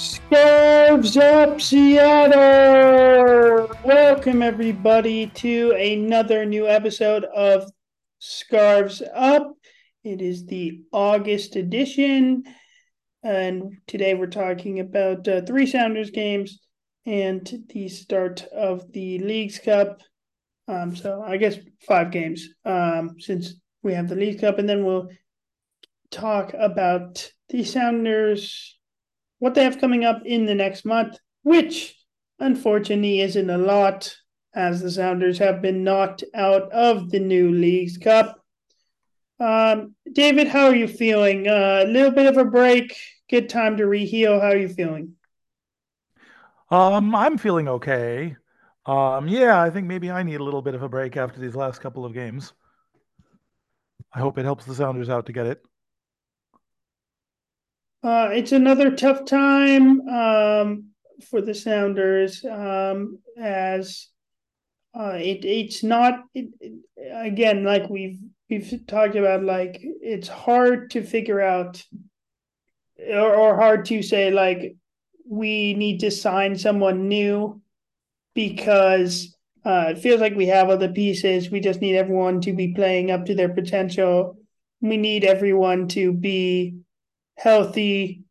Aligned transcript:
Scarves 0.00 1.18
Up 1.18 1.60
Seattle! 1.60 2.38
Welcome, 3.84 4.40
everybody, 4.40 5.26
to 5.26 5.72
another 5.72 6.46
new 6.46 6.66
episode 6.66 7.24
of 7.24 7.70
Scarves 8.18 9.02
Up. 9.14 9.52
It 10.02 10.22
is 10.22 10.46
the 10.46 10.80
August 10.90 11.56
edition, 11.56 12.44
and 13.22 13.76
today 13.86 14.14
we're 14.14 14.28
talking 14.28 14.80
about 14.80 15.28
uh, 15.28 15.42
three 15.42 15.66
Sounders 15.66 16.10
games 16.10 16.60
and 17.04 17.66
the 17.68 17.90
start 17.90 18.44
of 18.44 18.90
the 18.92 19.18
Leagues 19.18 19.58
Cup. 19.58 20.00
Um, 20.66 20.96
so, 20.96 21.22
I 21.22 21.36
guess 21.36 21.58
five 21.86 22.10
games 22.10 22.48
um, 22.64 23.16
since 23.18 23.52
we 23.82 23.92
have 23.92 24.08
the 24.08 24.16
Leagues 24.16 24.40
Cup, 24.40 24.58
and 24.58 24.66
then 24.66 24.82
we'll 24.82 25.10
talk 26.10 26.54
about 26.54 27.30
the 27.50 27.64
Sounders 27.64 28.79
what 29.40 29.54
they 29.54 29.64
have 29.64 29.80
coming 29.80 30.04
up 30.04 30.22
in 30.24 30.46
the 30.46 30.54
next 30.54 30.84
month, 30.84 31.18
which 31.42 31.96
unfortunately 32.38 33.20
isn't 33.20 33.50
a 33.50 33.58
lot, 33.58 34.14
as 34.54 34.80
the 34.80 34.90
Sounders 34.90 35.38
have 35.38 35.60
been 35.60 35.82
knocked 35.82 36.22
out 36.34 36.70
of 36.72 37.10
the 37.10 37.20
new 37.20 37.50
Leagues 37.50 37.98
Cup. 37.98 38.44
Um, 39.40 39.94
David, 40.12 40.48
how 40.48 40.66
are 40.66 40.74
you 40.74 40.86
feeling? 40.86 41.46
A 41.46 41.50
uh, 41.50 41.84
little 41.88 42.10
bit 42.10 42.26
of 42.26 42.36
a 42.36 42.44
break, 42.44 42.96
good 43.28 43.48
time 43.48 43.78
to 43.78 43.84
reheal. 43.84 44.40
How 44.40 44.48
are 44.48 44.56
you 44.56 44.68
feeling? 44.68 45.14
Um, 46.70 47.14
I'm 47.14 47.38
feeling 47.38 47.68
okay. 47.68 48.36
Um, 48.86 49.28
yeah, 49.28 49.60
I 49.60 49.70
think 49.70 49.86
maybe 49.86 50.10
I 50.10 50.22
need 50.22 50.40
a 50.40 50.44
little 50.44 50.62
bit 50.62 50.74
of 50.74 50.82
a 50.82 50.88
break 50.88 51.16
after 51.16 51.40
these 51.40 51.56
last 51.56 51.80
couple 51.80 52.04
of 52.04 52.12
games. 52.12 52.52
I 54.12 54.18
hope 54.18 54.38
it 54.38 54.44
helps 54.44 54.64
the 54.64 54.74
Sounders 54.74 55.08
out 55.08 55.26
to 55.26 55.32
get 55.32 55.46
it. 55.46 55.62
Uh, 58.02 58.30
it's 58.32 58.52
another 58.52 58.96
tough 58.96 59.26
time 59.26 60.08
um, 60.08 60.84
for 61.28 61.42
the 61.42 61.54
Sounders 61.54 62.44
um, 62.44 63.18
as 63.38 64.08
uh, 64.98 65.18
it 65.20 65.44
it's 65.44 65.84
not 65.84 66.24
it, 66.34 66.48
it, 66.60 66.72
again 67.12 67.62
like 67.62 67.88
we've 67.90 68.18
we've 68.48 68.82
talked 68.88 69.16
about 69.16 69.44
like 69.44 69.78
it's 69.82 70.28
hard 70.28 70.90
to 70.90 71.02
figure 71.02 71.40
out 71.40 71.84
or, 73.12 73.34
or 73.34 73.56
hard 73.56 73.84
to 73.84 74.02
say 74.02 74.30
like 74.30 74.76
we 75.28 75.74
need 75.74 76.00
to 76.00 76.10
sign 76.10 76.56
someone 76.56 77.06
new 77.06 77.60
because 78.34 79.36
uh, 79.64 79.88
it 79.90 79.98
feels 79.98 80.20
like 80.20 80.34
we 80.34 80.46
have 80.46 80.70
other 80.70 80.88
pieces. 80.88 81.50
We 81.50 81.60
just 81.60 81.80
need 81.80 81.96
everyone 81.96 82.40
to 82.42 82.52
be 82.52 82.72
playing 82.72 83.10
up 83.10 83.26
to 83.26 83.34
their 83.34 83.50
potential. 83.50 84.38
We 84.80 84.96
need 84.96 85.24
everyone 85.24 85.88
to 85.88 86.12
be 86.12 86.76
healthy. 87.40 88.24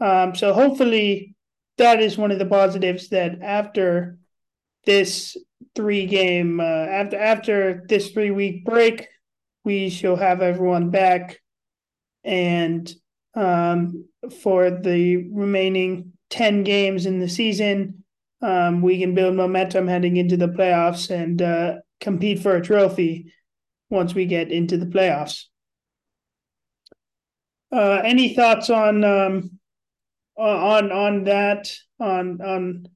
Um, 0.00 0.34
so 0.34 0.52
hopefully 0.52 1.34
that 1.78 2.00
is 2.00 2.16
one 2.16 2.30
of 2.30 2.38
the 2.38 2.46
positives 2.46 3.08
that 3.08 3.42
after 3.42 4.18
this 4.84 5.36
three 5.74 6.06
game 6.06 6.60
uh, 6.60 6.62
after 6.64 7.18
after 7.18 7.84
this 7.88 8.10
three 8.10 8.30
week 8.30 8.64
break, 8.64 9.08
we 9.64 9.90
shall 9.90 10.16
have 10.16 10.42
everyone 10.42 10.90
back, 10.90 11.40
and 12.24 12.92
um, 13.34 14.06
for 14.42 14.70
the 14.70 15.28
remaining 15.30 16.12
ten 16.30 16.62
games 16.62 17.06
in 17.06 17.18
the 17.18 17.28
season, 17.28 18.04
um, 18.42 18.82
we 18.82 18.98
can 18.98 19.14
build 19.14 19.34
momentum 19.34 19.86
heading 19.86 20.16
into 20.16 20.36
the 20.36 20.48
playoffs 20.48 21.10
and 21.10 21.42
uh, 21.42 21.74
compete 22.00 22.40
for 22.40 22.56
a 22.56 22.62
trophy 22.62 23.32
once 23.90 24.14
we 24.14 24.26
get 24.26 24.50
into 24.50 24.76
the 24.76 24.86
playoffs. 24.86 25.44
Uh, 27.72 28.02
any 28.04 28.34
thoughts 28.34 28.68
on 28.68 29.02
um, 29.02 29.58
on 30.36 30.92
on 30.92 31.24
that 31.24 31.72
on 31.98 32.40
on 32.42 32.86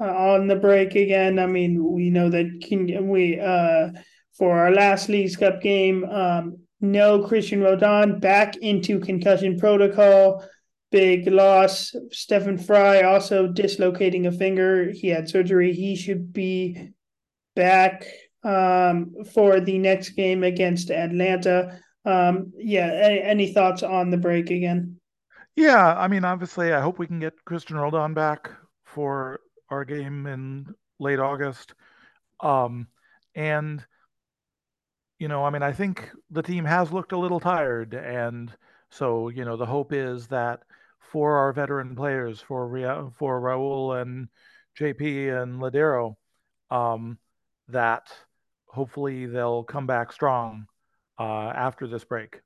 uh, 0.00 0.04
on 0.04 0.48
the 0.48 0.56
break 0.56 0.94
again? 0.94 1.38
I 1.38 1.46
mean, 1.46 1.84
we 1.92 2.08
know 2.10 2.30
that 2.30 2.62
can, 2.66 3.08
we 3.08 3.38
uh, 3.38 3.90
for 4.38 4.58
our 4.58 4.72
last 4.72 5.08
Leagues 5.08 5.36
Cup 5.36 5.60
game, 5.60 6.04
um, 6.04 6.58
no 6.80 7.20
Cristian 7.20 7.62
Roldan 7.62 8.18
back 8.18 8.56
into 8.56 8.98
concussion 8.98 9.58
protocol. 9.58 10.44
Big 10.90 11.26
loss. 11.26 11.94
Stefan 12.10 12.58
Frei 12.58 13.02
also 13.02 13.46
dislocating 13.46 14.26
a 14.26 14.32
finger. 14.32 14.90
He 14.90 15.08
had 15.08 15.28
surgery. 15.28 15.72
He 15.72 15.96
should 15.96 16.32
be 16.32 16.90
back 17.54 18.06
um, 18.42 19.12
for 19.32 19.60
the 19.60 19.78
next 19.78 20.10
game 20.10 20.42
against 20.44 20.90
Atlanta. 20.90 21.80
Um, 22.04 22.52
yeah, 22.56 22.90
any, 22.92 23.22
any 23.22 23.52
thoughts 23.52 23.82
on 23.82 24.10
the 24.10 24.16
break 24.16 24.50
again? 24.50 24.98
Yeah, 25.54 25.94
I 25.94 26.08
mean, 26.08 26.24
obviously, 26.24 26.72
I 26.72 26.80
hope 26.80 26.98
we 26.98 27.06
can 27.06 27.20
get 27.20 27.44
Cristian 27.44 27.76
Roldan 27.80 28.14
back 28.14 28.50
for 28.84 29.40
our 29.68 29.84
game 29.84 30.26
in 30.26 30.74
late 30.98 31.18
August. 31.18 31.74
Um, 32.40 32.88
and 33.34 33.84
you 35.18 35.28
know, 35.28 35.44
I 35.44 35.50
mean, 35.50 35.62
I 35.62 35.72
think 35.72 36.10
the 36.30 36.42
team 36.42 36.64
has 36.64 36.92
looked 36.92 37.12
a 37.12 37.18
little 37.18 37.38
tired, 37.38 37.94
and 37.94 38.52
so 38.90 39.28
you 39.28 39.44
know, 39.44 39.56
the 39.56 39.66
hope 39.66 39.92
is 39.92 40.26
that 40.28 40.62
for 40.98 41.36
our 41.36 41.52
veteran 41.52 41.94
players, 41.94 42.40
for 42.40 42.68
for 43.16 43.40
Raul 43.40 44.00
and 44.00 44.28
JP 44.78 45.42
and 45.42 45.60
Lodeiro, 45.60 46.16
um, 46.70 47.18
that 47.68 48.12
hopefully 48.66 49.26
they'll 49.26 49.62
come 49.64 49.86
back 49.86 50.12
strong 50.12 50.66
uh, 51.18 51.52
after 51.54 51.86
this 51.86 52.04
break? 52.04 52.40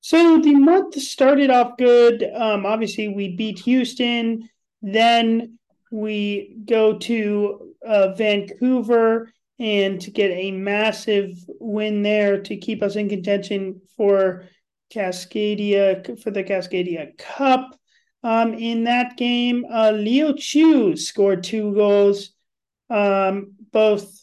So 0.00 0.40
the 0.40 0.54
month 0.54 0.94
started 1.00 1.50
off 1.50 1.76
good. 1.78 2.24
Um, 2.34 2.66
obviously, 2.66 3.08
we 3.08 3.36
beat 3.36 3.60
Houston. 3.60 4.48
Then 4.80 5.58
we 5.92 6.56
go 6.64 6.98
to 6.98 7.74
uh, 7.86 8.14
Vancouver 8.14 9.30
and 9.58 10.00
to 10.00 10.10
get 10.10 10.30
a 10.32 10.50
massive 10.50 11.38
win 11.60 12.02
there 12.02 12.42
to 12.42 12.56
keep 12.56 12.82
us 12.82 12.96
in 12.96 13.08
contention 13.08 13.80
for 13.96 14.44
Cascadia 14.92 16.20
for 16.20 16.30
the 16.30 16.42
Cascadia 16.42 17.16
Cup. 17.16 17.78
Um, 18.24 18.54
in 18.54 18.84
that 18.84 19.16
game, 19.16 19.64
uh, 19.70 19.92
Leo 19.92 20.32
Chu 20.32 20.96
scored 20.96 21.44
two 21.44 21.74
goals, 21.74 22.30
um, 22.90 23.54
both 23.72 24.21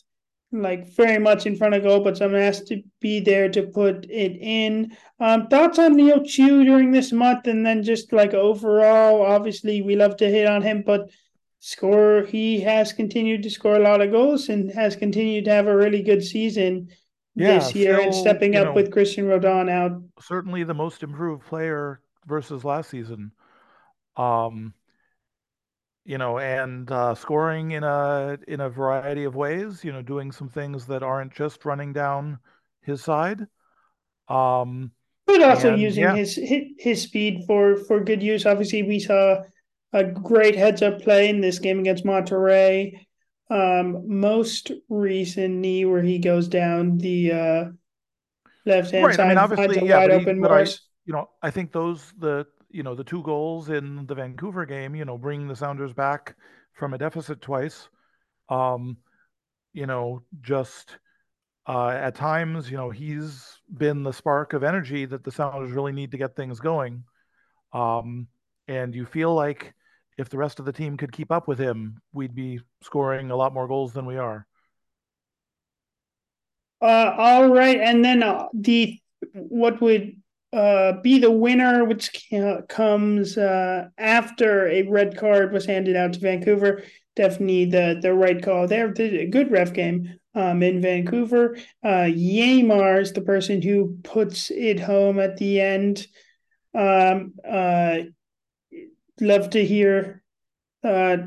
like 0.51 0.87
very 0.95 1.19
much 1.19 1.45
in 1.45 1.55
front 1.55 1.75
of 1.75 1.83
goal, 1.83 2.03
but 2.03 2.17
someone 2.17 2.41
has 2.41 2.63
to 2.63 2.81
be 2.99 3.19
there 3.19 3.49
to 3.49 3.63
put 3.63 4.05
it 4.09 4.37
in. 4.39 4.95
Um, 5.19 5.47
thoughts 5.47 5.77
on 5.77 5.95
Leo 5.95 6.23
Chu 6.23 6.63
during 6.63 6.91
this 6.91 7.11
month, 7.11 7.47
and 7.47 7.65
then 7.65 7.83
just 7.83 8.11
like 8.11 8.33
overall, 8.33 9.21
obviously 9.21 9.81
we 9.81 9.95
love 9.95 10.17
to 10.17 10.29
hit 10.29 10.47
on 10.47 10.61
him, 10.61 10.83
but 10.85 11.09
score 11.59 12.23
he 12.23 12.59
has 12.61 12.93
continued 12.93 13.43
to 13.43 13.49
score 13.49 13.75
a 13.75 13.79
lot 13.79 14.01
of 14.01 14.11
goals 14.11 14.49
and 14.49 14.71
has 14.71 14.95
continued 14.95 15.45
to 15.45 15.51
have 15.51 15.67
a 15.67 15.75
really 15.75 16.01
good 16.01 16.23
season 16.23 16.87
yeah, 17.35 17.59
this 17.59 17.75
year 17.75 17.95
still, 17.95 18.05
and 18.05 18.15
stepping 18.15 18.55
up 18.55 18.67
know, 18.67 18.73
with 18.73 18.91
Cristian 18.91 19.29
Roldan 19.29 19.69
out. 19.69 20.01
Certainly 20.19 20.63
the 20.63 20.73
most 20.73 21.03
improved 21.03 21.45
player 21.45 22.01
versus 22.25 22.63
last 22.63 22.89
season. 22.89 23.31
Um, 24.17 24.73
you 26.09 26.17
know, 26.17 26.39
and 26.39 26.91
uh, 26.91 27.13
scoring 27.13 27.69
in 27.69 27.83
a 27.83 28.39
in 28.47 28.61
a 28.61 28.69
variety 28.69 29.25
of 29.25 29.35
ways. 29.35 29.83
You 29.83 29.91
know, 29.91 30.01
doing 30.01 30.31
some 30.31 30.49
things 30.49 30.87
that 30.87 31.03
aren't 31.03 31.31
just 31.31 31.65
running 31.65 31.93
down 31.93 32.39
his 32.81 33.03
side. 33.03 33.45
Um, 34.27 34.91
but 35.27 35.43
also 35.43 35.73
and, 35.73 35.81
using 35.81 36.05
yeah. 36.05 36.15
his 36.15 36.39
his 36.79 37.03
speed 37.03 37.43
for 37.45 37.77
for 37.77 38.03
good 38.03 38.23
use. 38.23 38.47
Obviously, 38.47 38.81
we 38.81 38.99
saw 38.99 39.43
a 39.93 40.03
great 40.03 40.55
heads 40.55 40.81
up 40.81 40.99
play 40.99 41.29
in 41.29 41.41
this 41.41 41.59
game 41.59 41.79
against 41.79 42.05
Monterrey. 42.05 42.93
Um, 43.51 44.03
most 44.07 44.71
recently, 44.89 45.85
where 45.85 46.01
he 46.01 46.17
goes 46.17 46.47
down 46.47 46.97
the 46.97 47.31
uh, 47.31 47.65
left 48.65 48.89
hand 48.89 49.05
right. 49.05 49.15
side, 49.15 49.25
I 49.25 49.29
mean, 49.29 49.37
obviously, 49.37 49.87
yeah, 49.87 49.97
wide 49.99 50.09
open 50.09 50.43
I, 50.43 50.65
you 51.05 51.13
know, 51.13 51.29
I 51.43 51.51
think 51.51 51.71
those 51.71 52.11
the 52.17 52.47
you 52.69 52.83
know 52.83 52.95
the 52.95 53.03
two 53.03 53.23
goals 53.23 53.69
in 53.69 54.05
the 54.05 54.15
Vancouver 54.15 54.65
game, 54.65 54.95
you 54.95 55.05
know, 55.05 55.17
bring 55.17 55.47
the 55.47 55.55
Sounders 55.55 55.93
back 55.93 56.35
from 56.73 56.93
a 56.93 56.97
deficit 56.97 57.41
twice. 57.41 57.89
Um, 58.49 58.97
you 59.73 59.85
know, 59.85 60.23
just 60.41 60.97
uh, 61.67 61.89
at 61.89 62.15
times, 62.15 62.69
you 62.71 62.77
know, 62.77 62.89
he's 62.89 63.59
been 63.77 64.03
the 64.03 64.13
spark 64.13 64.53
of 64.53 64.63
energy 64.63 65.05
that 65.05 65.23
the 65.23 65.31
Sounders 65.31 65.71
really 65.71 65.91
need 65.91 66.11
to 66.11 66.17
get 66.17 66.35
things 66.35 66.59
going. 66.59 67.03
Um, 67.73 68.27
and 68.67 68.95
you 68.95 69.05
feel 69.05 69.33
like 69.33 69.73
if 70.17 70.29
the 70.29 70.37
rest 70.37 70.59
of 70.59 70.65
the 70.65 70.73
team 70.73 70.97
could 70.97 71.11
keep 71.11 71.31
up 71.31 71.47
with 71.47 71.59
him, 71.59 72.01
we'd 72.11 72.35
be 72.35 72.59
scoring 72.81 73.31
a 73.31 73.35
lot 73.35 73.53
more 73.53 73.67
goals 73.67 73.93
than 73.93 74.05
we 74.05 74.17
are. 74.17 74.45
Uh, 76.81 77.13
all 77.17 77.49
right, 77.49 77.79
and 77.79 78.03
then 78.03 78.23
uh, 78.23 78.45
the 78.53 78.99
what 79.33 79.81
would 79.81 80.15
uh, 80.51 80.93
be 81.01 81.19
the 81.19 81.31
winner, 81.31 81.85
which 81.85 82.31
comes 82.67 83.37
uh, 83.37 83.87
after 83.97 84.67
a 84.67 84.83
red 84.83 85.17
card 85.17 85.51
was 85.51 85.65
handed 85.65 85.95
out 85.95 86.13
to 86.13 86.19
Vancouver. 86.19 86.83
Definitely 87.15 87.65
the 87.65 87.99
the 88.01 88.13
right 88.13 88.41
call 88.41 88.67
there. 88.67 88.93
A 88.97 89.25
good 89.27 89.51
ref 89.51 89.73
game 89.73 90.19
um, 90.33 90.63
in 90.63 90.81
Vancouver. 90.81 91.57
Uh, 91.83 92.07
Yeimar 92.07 93.01
is 93.01 93.13
the 93.13 93.21
person 93.21 93.61
who 93.61 93.97
puts 94.03 94.49
it 94.51 94.79
home 94.79 95.19
at 95.19 95.37
the 95.37 95.61
end. 95.61 96.07
Um, 96.73 97.33
uh, 97.47 97.99
love 99.19 99.49
to 99.51 99.65
hear. 99.65 100.23
Uh, 100.83 101.17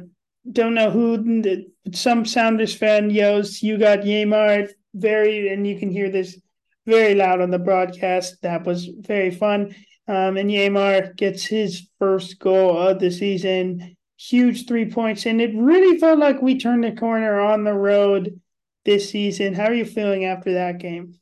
don't 0.51 0.75
know 0.75 0.91
who 0.91 1.65
some 1.93 2.25
Sounders 2.25 2.75
fan 2.75 3.11
yells. 3.11 3.63
You 3.63 3.79
got 3.79 4.01
Yeimar!" 4.01 4.71
very, 4.95 5.49
and 5.49 5.67
you 5.67 5.79
can 5.79 5.91
hear 5.91 6.11
this 6.11 6.39
very 6.87 7.15
loud 7.15 7.41
on 7.41 7.51
the 7.51 7.59
broadcast. 7.59 8.43
That 8.43 8.65
was 8.65 8.87
very 8.87 9.31
fun. 9.31 9.75
Um, 10.09 10.37
and 10.37 10.51
Yeimar 10.51 11.17
gets 11.17 11.45
his 11.45 11.89
first 11.99 12.39
goal 12.39 12.77
of 12.77 12.99
the 12.99 13.11
season. 13.11 13.97
Huge 14.19 14.69
three 14.69 14.89
points, 14.89 15.27
and 15.27 15.41
it 15.41 15.51
really 15.55 15.99
felt 15.99 16.19
like 16.19 16.41
we 16.41 16.59
turned 16.59 16.85
the 16.85 16.93
corner 16.93 17.41
on 17.41 17.65
the 17.65 17.75
road 17.75 18.41
this 18.85 19.11
season. 19.11 19.55
How 19.55 19.65
are 19.65 19.75
you 19.75 19.85
feeling 19.85 20.25
after 20.27 20.53
that 20.55 20.79
game? 20.79 21.15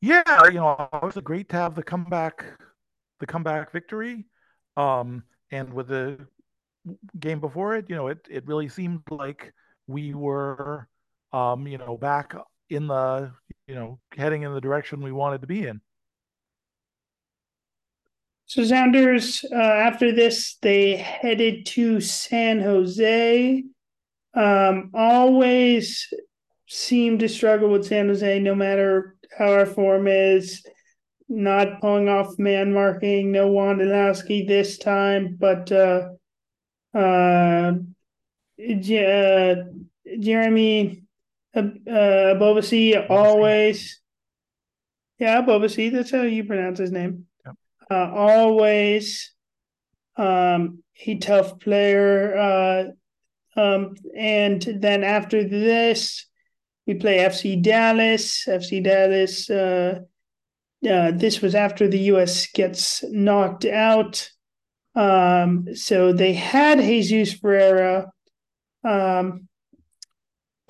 Yeah, 0.00 0.46
you 0.46 0.54
know, 0.54 0.88
it 0.92 1.02
was 1.02 1.16
great 1.22 1.48
to 1.50 1.56
have 1.56 1.76
the 1.76 1.82
comeback, 1.82 2.44
the 3.20 3.26
comeback 3.26 3.70
victory. 3.70 4.26
Um, 4.76 5.22
and 5.52 5.72
with 5.72 5.88
the 5.88 6.26
game 7.20 7.38
before 7.38 7.76
it, 7.76 7.88
you 7.88 7.94
know, 7.94 8.08
it 8.08 8.26
it 8.28 8.46
really 8.46 8.68
seemed 8.68 9.02
like 9.08 9.52
we 9.86 10.14
were, 10.14 10.88
um, 11.32 11.68
you 11.68 11.78
know, 11.78 11.96
back 11.96 12.34
in 12.68 12.88
the, 12.88 13.30
you 13.72 13.78
know, 13.78 13.98
heading 14.14 14.42
in 14.42 14.52
the 14.52 14.60
direction 14.60 15.00
we 15.00 15.12
wanted 15.12 15.40
to 15.40 15.46
be 15.46 15.66
in. 15.66 15.80
So 18.44 18.64
Sounders, 18.64 19.46
uh, 19.50 19.56
after 19.56 20.12
this, 20.12 20.58
they 20.60 20.96
headed 20.96 21.64
to 21.66 22.02
San 22.02 22.60
Jose. 22.60 23.64
Um, 24.34 24.90
always 24.92 26.12
seem 26.68 27.18
to 27.20 27.30
struggle 27.30 27.70
with 27.70 27.86
San 27.86 28.08
Jose, 28.08 28.40
no 28.40 28.54
matter 28.54 29.16
how 29.38 29.50
our 29.50 29.64
form 29.64 30.06
is. 30.06 30.62
Not 31.30 31.80
pulling 31.80 32.10
off 32.10 32.38
man 32.38 32.74
marking, 32.74 33.32
no 33.32 33.50
Wondolowski 33.50 34.46
this 34.46 34.76
time, 34.76 35.38
but 35.40 35.72
uh, 35.72 36.10
uh, 36.94 37.72
uh, 38.60 39.54
Jeremy 40.20 41.02
uh, 41.54 41.60
uh, 41.60 42.34
Bobasi 42.38 43.10
always. 43.10 44.00
Yeah, 45.18 45.42
Bobasi, 45.42 45.92
that's 45.92 46.10
how 46.10 46.22
you 46.22 46.44
pronounce 46.44 46.78
his 46.78 46.92
name. 46.92 47.26
Yep. 47.46 47.54
Uh, 47.90 48.10
always 48.14 49.32
um, 50.16 50.82
a 51.06 51.18
tough 51.18 51.60
player. 51.60 52.36
Uh, 52.36 53.60
um, 53.60 53.94
and 54.16 54.62
then 54.62 55.04
after 55.04 55.44
this, 55.44 56.26
we 56.86 56.94
play 56.94 57.18
FC 57.18 57.62
Dallas. 57.62 58.44
FC 58.46 58.82
Dallas. 58.82 59.48
Uh, 59.48 60.00
uh, 60.88 61.12
this 61.12 61.40
was 61.40 61.54
after 61.54 61.86
the 61.86 61.98
U.S. 61.98 62.48
gets 62.48 63.04
knocked 63.04 63.64
out. 63.64 64.28
Um, 64.94 65.74
so 65.74 66.12
they 66.12 66.34
had 66.34 66.80
Jesus 66.80 67.38
Ferreira, 67.38 68.10
um, 68.84 69.48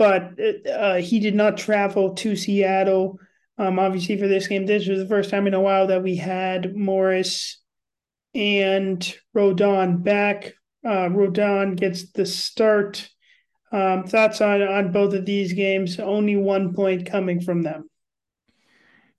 but 0.02 0.32
uh, 0.68 0.96
he 0.96 1.20
did 1.20 1.36
not 1.36 1.56
travel 1.56 2.12
to 2.14 2.34
Seattle. 2.34 3.20
Um, 3.56 3.78
obviously, 3.78 4.18
for 4.18 4.26
this 4.26 4.48
game, 4.48 4.66
this 4.66 4.88
was 4.88 4.98
the 4.98 5.06
first 5.06 5.30
time 5.30 5.46
in 5.46 5.54
a 5.54 5.60
while 5.60 5.86
that 5.86 6.02
we 6.02 6.16
had 6.16 6.74
Morris 6.74 7.62
and 8.34 9.16
Roldan 9.32 9.98
back. 9.98 10.54
Uh, 10.84 11.08
Roldan 11.08 11.76
gets 11.76 12.10
the 12.10 12.26
start. 12.26 13.08
Um, 13.70 14.02
thoughts 14.02 14.40
on 14.40 14.60
on 14.60 14.90
both 14.90 15.14
of 15.14 15.24
these 15.24 15.52
games? 15.52 16.00
Only 16.00 16.34
one 16.34 16.74
point 16.74 17.06
coming 17.06 17.40
from 17.40 17.62
them. 17.62 17.88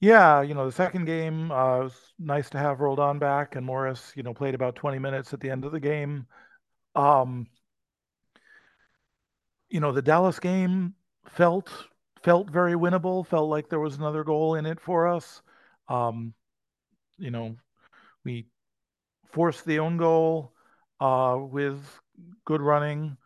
Yeah, 0.01 0.41
you 0.41 0.53
know, 0.53 0.65
the 0.65 0.74
second 0.74 1.06
game 1.06 1.50
uh, 1.50 1.80
was 1.80 1.94
nice 2.19 2.50
to 2.50 2.57
have 2.57 2.81
Roldan 2.81 3.19
back, 3.19 3.56
and 3.56 3.65
Morris, 3.65 4.12
you 4.18 4.24
know, 4.24 4.33
played 4.33 4.53
about 4.53 4.75
20 4.75 5.00
minutes 5.00 5.33
at 5.33 5.39
the 5.39 5.50
end 5.50 5.63
of 5.63 5.71
the 5.71 5.80
game. 5.80 6.27
Um, 6.94 7.47
you 9.73 9.79
know, 9.79 9.91
the 9.91 10.03
Dallas 10.03 10.39
game 10.39 10.93
felt 11.25 11.67
felt 12.21 12.47
very 12.49 12.73
winnable. 12.73 13.25
Felt 13.25 13.49
like 13.49 13.69
there 13.69 13.79
was 13.79 13.97
another 13.97 14.23
goal 14.23 14.53
in 14.53 14.67
it 14.67 14.79
for 14.79 15.07
us. 15.07 15.41
Um, 15.89 16.35
you 17.17 17.31
know, 17.31 17.55
we 18.23 18.45
forced 19.31 19.65
the 19.65 19.79
own 19.79 19.97
goal 19.97 20.53
uh, 20.99 21.37
with 21.39 21.83
good 22.45 22.61
running. 22.61 23.17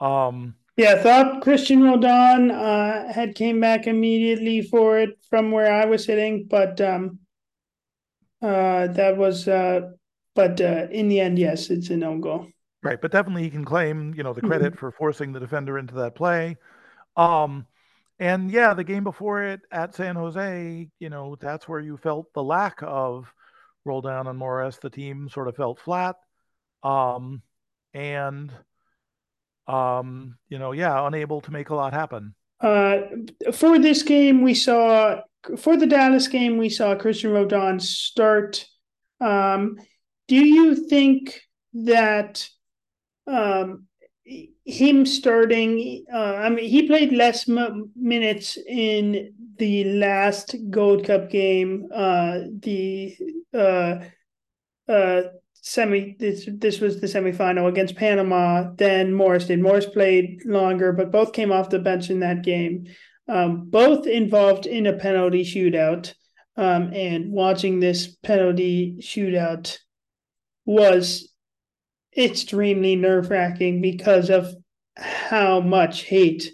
Um, 0.00 0.56
yeah, 0.78 0.94
I 0.94 1.02
thought 1.02 1.42
Cristian 1.42 1.84
Roldan 1.84 2.50
uh, 2.50 3.12
had 3.12 3.34
came 3.34 3.60
back 3.60 3.86
immediately 3.86 4.62
for 4.62 4.98
it 4.98 5.18
from 5.28 5.50
where 5.50 5.70
I 5.70 5.84
was 5.84 6.06
sitting, 6.06 6.46
but 6.48 6.80
um, 6.80 7.18
uh, 8.40 8.86
that 8.86 9.18
was, 9.18 9.46
uh, 9.46 9.90
but 10.34 10.58
uh, 10.58 10.86
in 10.90 11.08
the 11.08 11.20
end, 11.20 11.38
yes, 11.38 11.68
it's 11.68 11.90
an 11.90 12.02
own 12.02 12.22
goal. 12.22 12.46
Right, 12.82 13.00
but 13.00 13.12
definitely 13.12 13.44
he 13.44 13.50
can 13.50 13.64
claim, 13.64 14.12
you 14.14 14.24
know, 14.24 14.32
the 14.32 14.40
credit 14.40 14.72
mm-hmm. 14.72 14.78
for 14.78 14.90
forcing 14.90 15.32
the 15.32 15.38
defender 15.38 15.78
into 15.78 15.94
that 15.94 16.16
play. 16.16 16.56
Um, 17.16 17.66
and 18.18 18.50
yeah, 18.50 18.74
the 18.74 18.84
game 18.84 19.04
before 19.04 19.44
it 19.44 19.60
at 19.70 19.94
San 19.94 20.16
Jose, 20.16 20.88
you 20.98 21.08
know, 21.08 21.36
that's 21.40 21.68
where 21.68 21.80
you 21.80 21.96
felt 21.96 22.32
the 22.32 22.42
lack 22.42 22.80
of 22.82 23.32
Roldan 23.84 24.26
and 24.26 24.38
Morris. 24.38 24.78
The 24.78 24.90
team 24.90 25.28
sort 25.28 25.48
of 25.48 25.56
felt 25.56 25.78
flat. 25.78 26.16
Um, 26.82 27.42
and 27.94 28.52
um, 29.66 30.36
you 30.48 30.58
know, 30.58 30.72
yeah, 30.72 31.06
unable 31.06 31.40
to 31.42 31.50
make 31.52 31.70
a 31.70 31.74
lot 31.74 31.92
happen. 31.92 32.34
Uh, 32.60 32.98
for 33.52 33.78
this 33.78 34.02
game, 34.02 34.42
we 34.42 34.54
saw 34.54 35.20
for 35.56 35.76
the 35.76 35.86
Dallas 35.86 36.28
game, 36.28 36.58
we 36.58 36.68
saw 36.68 36.94
Cristian 36.94 37.32
Roldan 37.32 37.80
start. 37.80 38.66
Um, 39.20 39.78
do 40.28 40.36
you 40.36 40.88
think 40.88 41.40
that 41.74 42.48
um, 43.26 43.86
him 44.64 45.06
starting? 45.06 46.04
Uh, 46.12 46.16
I 46.16 46.48
mean, 46.48 46.68
he 46.68 46.86
played 46.86 47.12
less 47.12 47.48
m- 47.48 47.90
minutes 47.96 48.58
in 48.68 49.34
the 49.58 49.84
last 49.84 50.54
Gold 50.70 51.06
Cup 51.06 51.30
game. 51.30 51.88
Uh, 51.94 52.40
the 52.60 53.16
uh, 53.54 54.04
uh, 54.88 55.22
semi 55.54 56.16
this 56.18 56.48
this 56.52 56.80
was 56.80 57.00
the 57.00 57.06
semifinal 57.06 57.68
against 57.68 57.96
Panama. 57.96 58.70
Then 58.76 59.12
Morris 59.12 59.46
did. 59.46 59.60
Morris 59.60 59.86
played 59.86 60.42
longer, 60.44 60.92
but 60.92 61.10
both 61.10 61.32
came 61.32 61.52
off 61.52 61.70
the 61.70 61.78
bench 61.78 62.10
in 62.10 62.20
that 62.20 62.42
game. 62.42 62.86
Um, 63.28 63.70
both 63.70 64.06
involved 64.06 64.66
in 64.66 64.86
a 64.86 64.96
penalty 64.96 65.44
shootout. 65.44 66.14
Um, 66.54 66.92
and 66.92 67.32
watching 67.32 67.80
this 67.80 68.14
penalty 68.16 68.98
shootout 69.00 69.78
was 70.66 71.31
extremely 72.16 72.96
nerve 72.96 73.30
wracking 73.30 73.80
because 73.80 74.30
of 74.30 74.54
how 74.96 75.60
much 75.60 76.02
hate 76.02 76.52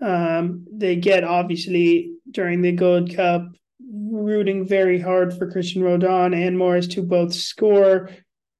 um, 0.00 0.66
they 0.72 0.96
get, 0.96 1.24
obviously, 1.24 2.12
during 2.30 2.60
the 2.60 2.72
Gold 2.72 3.14
Cup, 3.14 3.46
rooting 3.90 4.66
very 4.66 5.00
hard 5.00 5.36
for 5.36 5.50
Cristian 5.50 5.82
Roldan 5.82 6.34
and 6.34 6.58
Morris 6.58 6.88
to 6.88 7.02
both 7.02 7.32
score. 7.32 8.10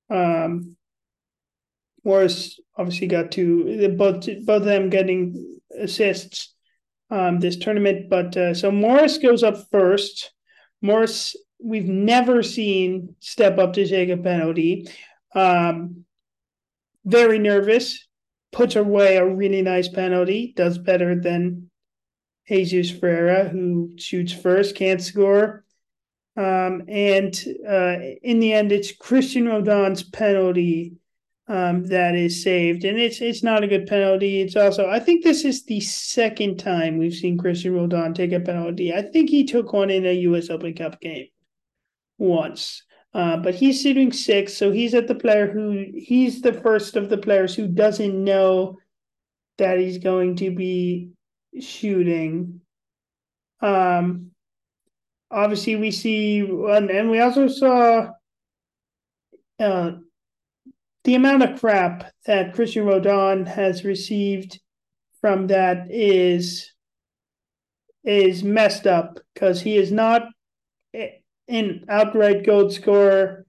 Um, 0.09 0.77
Morris 2.05 2.59
obviously 2.77 3.07
got 3.07 3.33
to 3.33 3.95
both 3.97 4.27
both 4.45 4.63
of 4.63 4.65
them 4.65 4.91
getting 4.91 5.59
assists 5.79 6.55
um, 7.11 7.41
this 7.41 7.57
tournament, 7.57 8.09
but 8.09 8.37
uh, 8.37 8.55
so 8.55 8.71
Morris 8.71 9.19
goes 9.19 9.43
up 9.43 9.57
first. 9.71 10.33
Morris, 10.81 11.37
we've 11.63 11.87
never 11.87 12.43
seen 12.43 13.15
step 13.21 13.59
up 13.59 13.75
to 13.75 13.87
take 13.87 14.09
a 14.09 14.17
penalty. 14.17 14.89
Um, 15.35 16.05
very 17.05 17.39
nervous, 17.39 18.07
puts 18.53 18.77
away 18.77 19.17
a 19.17 19.27
really 19.27 19.63
nice 19.63 19.89
penalty, 19.89 20.53
does 20.57 20.79
better 20.79 21.19
than 21.21 21.71
Jesus 22.49 22.91
Ferreira, 22.91 23.49
who 23.49 23.93
shoots 23.97 24.33
first, 24.33 24.77
can't 24.77 25.01
score. 25.03 25.65
Um, 26.37 26.83
and 26.89 27.35
uh, 27.69 27.97
in 28.23 28.41
the 28.41 28.53
end, 28.53 28.73
it's 28.73 28.97
Cristian 28.97 29.49
Roldan's 29.49 30.03
penalty 30.03 30.95
um, 31.49 31.87
that 31.87 32.15
is 32.15 32.43
saved, 32.43 32.85
and 32.85 32.99
it's 32.99 33.21
it's 33.21 33.43
not 33.43 33.65
a 33.65 33.69
good 33.69 33.87
penalty. 33.87 34.41
It's 34.41 34.57
also 34.57 34.89
I 34.89 35.01
think 35.01 35.23
this 35.23 35.45
is 35.45 35.65
the 35.65 35.81
second 35.81 36.59
time 36.59 36.97
we've 36.97 37.15
seen 37.15 37.37
Cristian 37.37 37.75
Roldan 37.75 38.15
take 38.15 38.33
a 38.33 38.41
penalty. 38.41 38.95
I 38.95 39.03
think 39.03 39.29
he 39.29 39.45
took 39.45 39.73
one 39.73 39.91
in 39.91 40.07
a 40.07 40.15
U.S. 40.21 40.49
Open 40.49 40.73
Cup 40.75 41.01
game 41.01 41.27
once. 42.17 42.83
Uh, 43.15 43.37
but 43.37 43.55
he's 43.55 43.83
shooting 43.83 44.11
six, 44.11 44.55
so 44.55 44.71
he's 44.71 44.95
at 44.95 45.07
the 45.07 45.15
player 45.15 45.47
who 45.47 45.87
he's 45.95 46.41
the 46.41 46.53
first 46.53 46.97
of 46.97 47.11
the 47.11 47.19
players 47.19 47.55
who 47.55 47.69
doesn't 47.69 48.25
know 48.25 48.79
that 49.59 49.79
he's 49.79 49.99
going 49.99 50.35
to 50.37 50.51
be 50.51 51.11
shooting. 51.61 52.61
Um, 53.61 54.33
obviously 55.33 55.77
we 55.77 55.91
see 55.91 56.41
and, 56.41 56.91
and 56.91 57.11
we 57.11 57.21
also 57.21 57.49
saw 57.49 58.11
uh, 59.59 59.93
the 61.05 61.15
amount 61.15 61.43
of 61.43 61.59
crap 61.59 62.13
that 62.27 62.55
Cristian 62.55 62.87
Roldan 62.87 63.47
has 63.47 63.85
received 63.85 64.61
from 65.21 65.49
that 65.49 65.87
is 65.91 66.71
is 68.05 68.43
messed 68.43 68.87
up 68.87 69.21
because 69.33 69.61
he 69.61 69.77
is 69.77 69.91
not 69.91 70.23
an 71.49 71.85
outright 71.89 72.45
gold 72.45 72.73
scorer. 72.73 73.47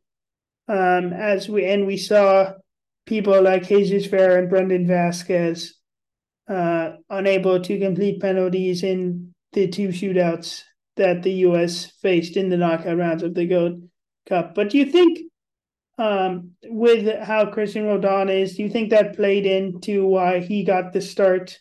Um, 0.68 1.12
as 1.12 1.50
we 1.50 1.66
and 1.66 1.86
we 1.86 1.98
saw 1.98 2.54
people 3.06 3.42
like 3.42 3.68
Jesus 3.68 4.08
Ferreira 4.08 4.40
and 4.40 4.50
Brandon 4.50 4.88
Vazquez 4.88 5.72
uh, 6.48 6.92
unable 7.10 7.60
to 7.62 7.80
complete 7.80 8.22
penalties 8.22 8.84
in 8.84 9.34
the 9.54 9.68
two 9.68 9.90
shootouts 9.90 10.64
that 10.96 11.24
the 11.24 11.32
U.S. 11.48 11.86
faced 12.02 12.38
in 12.38 12.50
the 12.50 12.58
knockout 12.58 12.98
rounds 12.98 13.24
of 13.24 13.34
the 13.34 13.48
Gold 13.48 13.90
Cup. 14.28 14.54
But 14.56 14.70
do 14.70 14.78
you 14.78 14.86
think, 14.86 15.20
um, 15.98 16.52
with 16.66 17.24
how 17.24 17.46
Cristian 17.46 17.86
Roldan 17.86 18.30
is, 18.30 18.56
do 18.56 18.64
you 18.64 18.70
think 18.70 18.90
that 18.90 19.16
played 19.16 19.46
into 19.46 20.06
why 20.06 20.40
he 20.40 20.64
got 20.64 20.92
the 20.92 21.02
start 21.02 21.58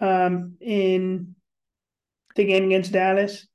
um, 0.00 0.56
in 0.60 1.34
the 2.36 2.44
game 2.44 2.66
against 2.66 2.92
Dallas? 2.92 3.47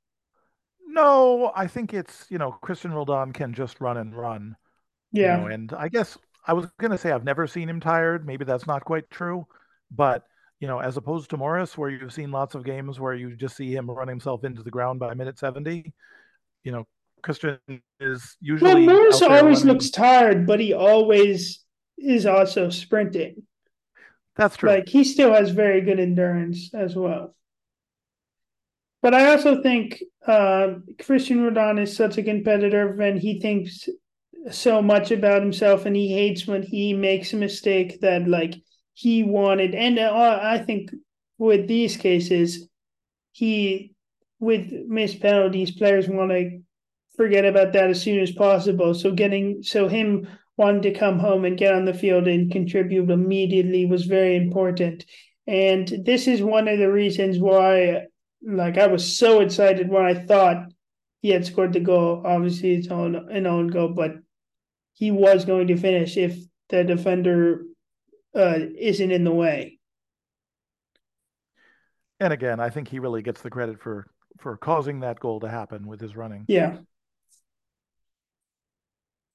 No, 0.94 1.52
I 1.56 1.66
think 1.66 1.92
it's, 1.92 2.26
you 2.30 2.38
know, 2.38 2.56
Cristian 2.62 2.92
Roldan 2.92 3.32
can 3.32 3.52
just 3.52 3.80
run 3.80 3.96
and 3.96 4.14
run. 4.14 4.54
Yeah. 5.10 5.36
You 5.36 5.42
know, 5.42 5.48
and 5.48 5.72
I 5.72 5.88
guess 5.88 6.16
I 6.46 6.52
was 6.52 6.66
going 6.78 6.92
to 6.92 6.98
say 6.98 7.10
I've 7.10 7.24
never 7.24 7.48
seen 7.48 7.68
him 7.68 7.80
tired. 7.80 8.24
Maybe 8.24 8.44
that's 8.44 8.66
not 8.66 8.84
quite 8.84 9.10
true. 9.10 9.46
But, 9.90 10.24
you 10.60 10.68
know, 10.68 10.78
as 10.78 10.96
opposed 10.96 11.30
to 11.30 11.36
Morris, 11.36 11.76
where 11.76 11.90
you've 11.90 12.12
seen 12.12 12.30
lots 12.30 12.54
of 12.54 12.64
games 12.64 13.00
where 13.00 13.14
you 13.14 13.34
just 13.34 13.56
see 13.56 13.74
him 13.74 13.90
run 13.90 14.06
himself 14.06 14.44
into 14.44 14.62
the 14.62 14.70
ground 14.70 15.00
by 15.00 15.12
minute 15.14 15.38
70, 15.38 15.92
you 16.62 16.72
know, 16.72 16.86
Cristian 17.22 17.58
is 17.98 18.36
usually. 18.40 18.86
Well, 18.86 18.96
Morris 18.96 19.20
always 19.20 19.60
running. 19.60 19.66
looks 19.66 19.90
tired, 19.90 20.46
but 20.46 20.60
he 20.60 20.74
always 20.74 21.64
is 21.98 22.24
also 22.24 22.70
sprinting. 22.70 23.42
That's 24.36 24.56
true. 24.56 24.70
Like 24.70 24.88
he 24.88 25.02
still 25.04 25.32
has 25.32 25.50
very 25.50 25.80
good 25.80 25.98
endurance 25.98 26.72
as 26.72 26.94
well. 26.94 27.34
But 29.04 29.12
I 29.12 29.32
also 29.32 29.60
think 29.60 30.02
uh, 30.26 30.76
Cristian 30.96 31.42
Roldan 31.42 31.78
is 31.78 31.94
such 31.94 32.16
a 32.16 32.22
competitor, 32.22 32.98
and 33.02 33.20
he 33.20 33.38
thinks 33.38 33.86
so 34.50 34.80
much 34.80 35.10
about 35.10 35.42
himself, 35.42 35.84
and 35.84 35.94
he 35.94 36.08
hates 36.10 36.46
when 36.46 36.62
he 36.62 36.94
makes 36.94 37.34
a 37.34 37.36
mistake 37.36 38.00
that 38.00 38.26
like 38.26 38.54
he 38.94 39.22
wanted. 39.22 39.74
And 39.74 39.98
uh, 39.98 40.38
I 40.40 40.56
think 40.56 40.90
with 41.36 41.68
these 41.68 41.98
cases, 41.98 42.66
he 43.32 43.92
with 44.40 44.72
missed 44.88 45.20
penalties, 45.20 45.72
players 45.72 46.08
want 46.08 46.30
to 46.30 46.60
forget 47.14 47.44
about 47.44 47.74
that 47.74 47.90
as 47.90 48.00
soon 48.00 48.20
as 48.20 48.32
possible. 48.32 48.94
So 48.94 49.12
getting 49.12 49.62
so 49.62 49.86
him 49.86 50.26
wanting 50.56 50.80
to 50.80 50.98
come 50.98 51.18
home 51.18 51.44
and 51.44 51.58
get 51.58 51.74
on 51.74 51.84
the 51.84 51.92
field 51.92 52.26
and 52.26 52.50
contribute 52.50 53.10
immediately 53.10 53.84
was 53.84 54.06
very 54.06 54.34
important. 54.34 55.04
And 55.46 55.92
this 56.06 56.26
is 56.26 56.40
one 56.40 56.68
of 56.68 56.78
the 56.78 56.90
reasons 56.90 57.38
why 57.38 58.06
like 58.46 58.78
I 58.78 58.86
was 58.86 59.16
so 59.16 59.40
excited 59.40 59.88
when 59.88 60.04
I 60.04 60.14
thought 60.14 60.72
he 61.22 61.30
had 61.30 61.46
scored 61.46 61.72
the 61.72 61.80
goal. 61.80 62.22
Obviously 62.24 62.74
it's 62.74 62.88
on 62.88 63.14
an 63.14 63.46
own 63.46 63.68
goal, 63.68 63.88
but 63.88 64.16
he 64.92 65.10
was 65.10 65.44
going 65.44 65.68
to 65.68 65.76
finish 65.76 66.16
if 66.16 66.38
the 66.68 66.84
defender 66.84 67.62
uh, 68.34 68.58
isn't 68.78 69.10
in 69.10 69.24
the 69.24 69.32
way. 69.32 69.78
And 72.20 72.32
again, 72.32 72.60
I 72.60 72.70
think 72.70 72.88
he 72.88 72.98
really 72.98 73.22
gets 73.22 73.42
the 73.42 73.50
credit 73.50 73.80
for 73.80 74.06
for 74.38 74.56
causing 74.56 75.00
that 75.00 75.20
goal 75.20 75.40
to 75.40 75.48
happen 75.48 75.86
with 75.86 76.00
his 76.00 76.16
running. 76.16 76.44
Yeah. 76.48 76.78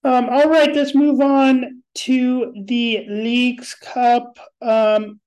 Um, 0.04 0.30
all 0.30 0.50
right, 0.50 0.74
let's 0.74 0.96
move 0.96 1.20
on 1.20 1.84
to 1.96 2.54
the 2.66 3.06
Leagues 3.10 3.76
Cup. 3.76 4.38
Um, 4.62 5.20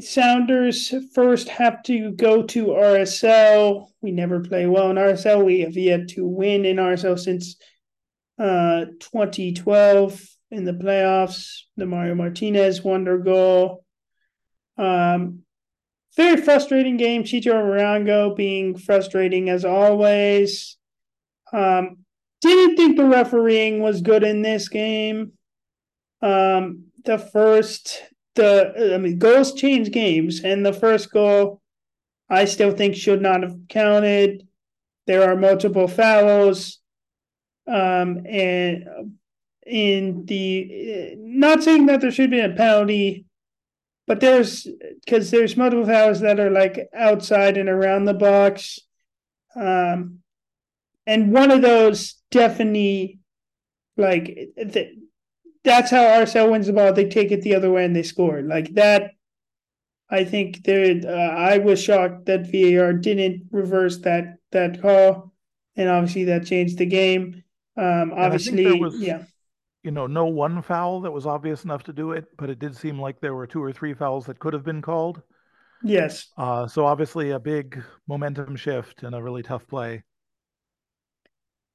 Sounders 0.00 0.92
first 1.14 1.48
have 1.48 1.82
to 1.84 2.10
go 2.12 2.42
to 2.42 2.66
RSL. 2.66 3.86
We 4.00 4.10
never 4.10 4.40
play 4.40 4.66
well 4.66 4.90
in 4.90 4.96
RSL. 4.96 5.44
We 5.44 5.60
have 5.60 5.76
yet 5.76 6.08
to 6.10 6.26
win 6.26 6.64
in 6.64 6.76
RSL 6.76 7.18
since 7.18 7.56
uh, 8.38 8.86
2012 8.98 10.20
in 10.50 10.64
the 10.64 10.72
playoffs. 10.72 11.60
The 11.76 11.86
Mario 11.86 12.16
Martinez 12.16 12.82
wonder 12.82 13.18
goal. 13.18 13.84
Um, 14.76 15.40
very 16.16 16.40
frustrating 16.40 16.96
game. 16.96 17.22
Chicho 17.22 17.54
Arango 17.54 18.34
being 18.34 18.76
frustrating 18.76 19.48
as 19.48 19.64
always. 19.64 20.76
Um, 21.52 22.03
didn't 22.50 22.76
think 22.76 22.96
the 22.96 23.04
refereeing 23.04 23.80
was 23.80 24.00
good 24.00 24.22
in 24.22 24.42
this 24.42 24.68
game. 24.68 25.32
Um, 26.22 26.86
the 27.04 27.18
first, 27.18 28.02
the 28.34 28.92
I 28.94 28.98
mean, 28.98 29.18
goals 29.18 29.54
change 29.54 29.90
games, 29.90 30.40
and 30.40 30.64
the 30.64 30.72
first 30.72 31.12
goal, 31.12 31.60
I 32.28 32.46
still 32.46 32.72
think 32.72 32.96
should 32.96 33.22
not 33.22 33.42
have 33.42 33.56
counted. 33.68 34.46
There 35.06 35.30
are 35.30 35.36
multiple 35.36 35.86
fouls, 35.86 36.80
um, 37.66 38.24
and 38.26 39.18
in 39.66 40.24
the 40.24 41.14
not 41.18 41.62
saying 41.62 41.86
that 41.86 42.00
there 42.00 42.10
should 42.10 42.30
be 42.30 42.40
a 42.40 42.50
penalty, 42.50 43.26
but 44.06 44.20
there's 44.20 44.66
because 45.04 45.30
there's 45.30 45.56
multiple 45.56 45.86
fouls 45.86 46.20
that 46.20 46.40
are 46.40 46.50
like 46.50 46.88
outside 46.94 47.56
and 47.56 47.68
around 47.68 48.06
the 48.06 48.14
box. 48.14 48.78
Um, 49.54 50.23
and 51.06 51.32
one 51.32 51.50
of 51.50 51.62
those 51.62 52.16
definitely 52.30 53.20
like 53.96 54.26
th- 54.72 54.94
that's 55.62 55.90
how 55.90 56.02
RSL 56.02 56.50
wins 56.50 56.66
the 56.66 56.72
ball. 56.72 56.92
They 56.92 57.08
take 57.08 57.32
it 57.32 57.42
the 57.42 57.54
other 57.54 57.70
way 57.70 57.84
and 57.84 57.96
they 57.96 58.02
score. 58.02 58.42
Like 58.42 58.74
that, 58.74 59.12
I 60.10 60.24
think 60.24 60.64
there. 60.64 61.00
Uh, 61.04 61.10
I 61.10 61.58
was 61.58 61.82
shocked 61.82 62.26
that 62.26 62.50
VAR 62.50 62.92
didn't 62.92 63.48
reverse 63.50 63.98
that 64.00 64.36
that 64.52 64.80
call, 64.82 65.32
and 65.76 65.88
obviously 65.88 66.24
that 66.24 66.46
changed 66.46 66.78
the 66.78 66.86
game. 66.86 67.42
Um, 67.76 68.12
obviously, 68.14 68.78
was, 68.78 68.98
yeah. 68.98 69.24
You 69.82 69.90
know, 69.90 70.06
no 70.06 70.26
one 70.26 70.62
foul 70.62 71.02
that 71.02 71.10
was 71.10 71.26
obvious 71.26 71.64
enough 71.64 71.82
to 71.84 71.92
do 71.92 72.12
it, 72.12 72.24
but 72.38 72.48
it 72.48 72.58
did 72.58 72.76
seem 72.76 72.98
like 72.98 73.20
there 73.20 73.34
were 73.34 73.46
two 73.46 73.62
or 73.62 73.72
three 73.72 73.92
fouls 73.92 74.26
that 74.26 74.38
could 74.38 74.54
have 74.54 74.64
been 74.64 74.80
called. 74.80 75.22
Yes. 75.82 76.28
Uh, 76.38 76.66
so 76.66 76.86
obviously 76.86 77.30
a 77.30 77.38
big 77.38 77.82
momentum 78.08 78.56
shift 78.56 79.02
and 79.02 79.14
a 79.14 79.22
really 79.22 79.42
tough 79.42 79.68
play. 79.68 80.02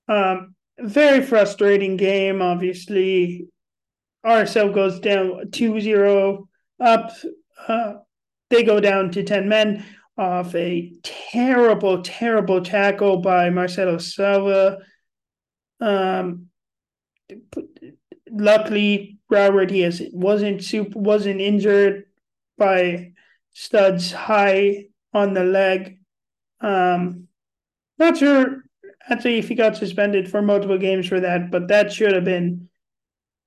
Um, 0.09 0.55
very 0.79 1.23
frustrating 1.23 1.95
game. 1.95 2.41
Obviously, 2.41 3.47
RSL 4.25 4.73
goes 4.73 4.99
down 4.99 5.49
2-0 5.51 6.47
up. 6.79 7.11
Uh, 7.67 7.93
they 8.49 8.63
go 8.63 8.79
down 8.79 9.11
to 9.11 9.23
10 9.23 9.47
men 9.47 9.85
off 10.17 10.53
a 10.55 10.91
terrible, 11.03 12.01
terrible 12.01 12.61
tackle 12.61 13.17
by 13.17 13.49
Marcelo 13.49 13.99
Silva. 13.99 14.79
Um, 15.79 16.47
luckily, 18.29 19.19
Robert 19.29 19.67
Diaz 19.67 20.01
wasn't 20.11 20.63
super, 20.63 20.97
wasn't 20.97 21.39
injured 21.39 22.05
by 22.57 23.13
studs 23.53 24.11
high 24.11 24.85
on 25.13 25.33
the 25.33 25.43
leg. 25.43 25.99
Um, 26.61 27.27
not 27.99 28.17
sure 28.17 28.63
actually 29.07 29.37
if 29.37 29.47
he 29.47 29.55
got 29.55 29.77
suspended 29.77 30.29
for 30.29 30.41
multiple 30.41 30.77
games 30.77 31.07
for 31.07 31.19
that, 31.19 31.51
but 31.51 31.67
that 31.67 31.91
should 31.91 32.13
have 32.13 32.25
been 32.25 32.69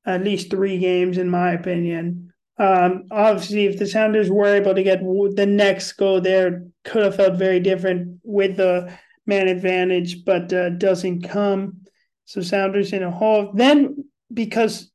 at 0.04 0.24
least 0.24 0.50
three 0.50 0.78
games 0.78 1.18
in 1.18 1.28
my 1.28 1.52
opinion. 1.52 2.32
Um, 2.58 3.04
obviously, 3.10 3.66
if 3.66 3.78
the 3.78 3.86
Sounders 3.86 4.30
were 4.30 4.54
able 4.54 4.74
to 4.74 4.82
get 4.82 5.00
the 5.00 5.46
next 5.46 5.92
goal 5.94 6.20
there, 6.20 6.64
could 6.84 7.02
have 7.02 7.16
felt 7.16 7.38
very 7.38 7.60
different 7.60 8.20
with 8.22 8.56
the 8.56 8.92
man 9.26 9.48
advantage, 9.48 10.24
but 10.24 10.52
uh, 10.52 10.70
doesn't 10.70 11.22
come. 11.22 11.78
So 12.24 12.40
Sounders 12.40 12.92
in 12.92 13.02
a 13.02 13.10
hole. 13.10 13.52
Then 13.54 14.04
because 14.32 14.90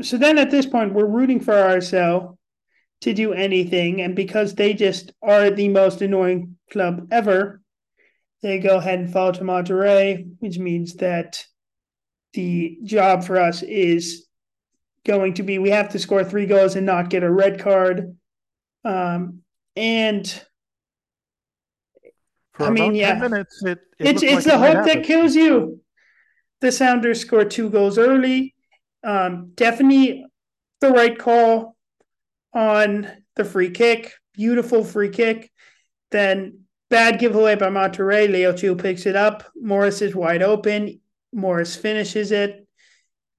so 0.00 0.16
then 0.16 0.38
at 0.38 0.50
this 0.50 0.66
point 0.66 0.94
we're 0.94 1.06
rooting 1.06 1.40
for 1.40 1.54
RSL 1.54 2.36
to 3.00 3.14
do 3.14 3.32
anything, 3.32 4.00
and 4.00 4.14
because 4.14 4.54
they 4.54 4.74
just 4.74 5.12
are 5.22 5.50
the 5.50 5.68
most 5.68 6.02
annoying 6.02 6.56
club 6.70 7.08
ever, 7.10 7.60
they 8.42 8.58
go 8.58 8.76
ahead 8.76 8.98
and 8.98 9.12
fall 9.12 9.32
to 9.32 9.40
Monterrey, 9.40 10.30
which 10.38 10.58
means 10.58 10.94
that 10.96 11.44
the 12.34 12.78
job 12.84 13.24
for 13.24 13.38
us 13.38 13.62
is 13.62 14.26
going 15.06 15.34
to 15.34 15.42
be 15.42 15.58
we 15.58 15.70
have 15.70 15.88
to 15.90 15.98
score 15.98 16.22
three 16.22 16.46
goals 16.46 16.76
and 16.76 16.86
not 16.86 17.10
get 17.10 17.22
a 17.22 17.30
red 17.30 17.58
card. 17.60 18.16
Um, 18.84 19.40
and 19.74 20.26
for 22.52 22.66
I 22.66 22.70
mean, 22.70 22.94
yeah, 22.94 23.14
minutes, 23.14 23.62
it, 23.64 23.78
it 23.98 24.06
it's 24.08 24.22
it's 24.22 24.34
like 24.34 24.44
the 24.44 24.58
hope 24.58 24.86
that 24.86 25.04
kills 25.04 25.34
you. 25.34 25.80
The 26.60 26.72
Sounders 26.72 27.20
scored 27.20 27.50
two 27.50 27.70
goals 27.70 27.98
early. 27.98 28.54
Um, 29.04 29.52
definitely 29.54 30.26
the 30.80 30.90
right 30.90 31.16
call 31.16 31.76
on 32.52 33.08
the 33.36 33.44
free 33.44 33.70
kick. 33.70 34.12
Beautiful 34.34 34.84
free 34.84 35.10
kick. 35.10 35.50
Then 36.10 36.64
Bad 36.90 37.18
giveaway 37.18 37.54
by 37.54 37.66
Monterrey. 37.66 38.30
Leo 38.30 38.52
Chu 38.52 38.74
picks 38.74 39.04
it 39.04 39.16
up. 39.16 39.44
Morris 39.54 40.00
is 40.00 40.14
wide 40.14 40.42
open. 40.42 41.00
Morris 41.32 41.76
finishes 41.76 42.32
it. 42.32 42.66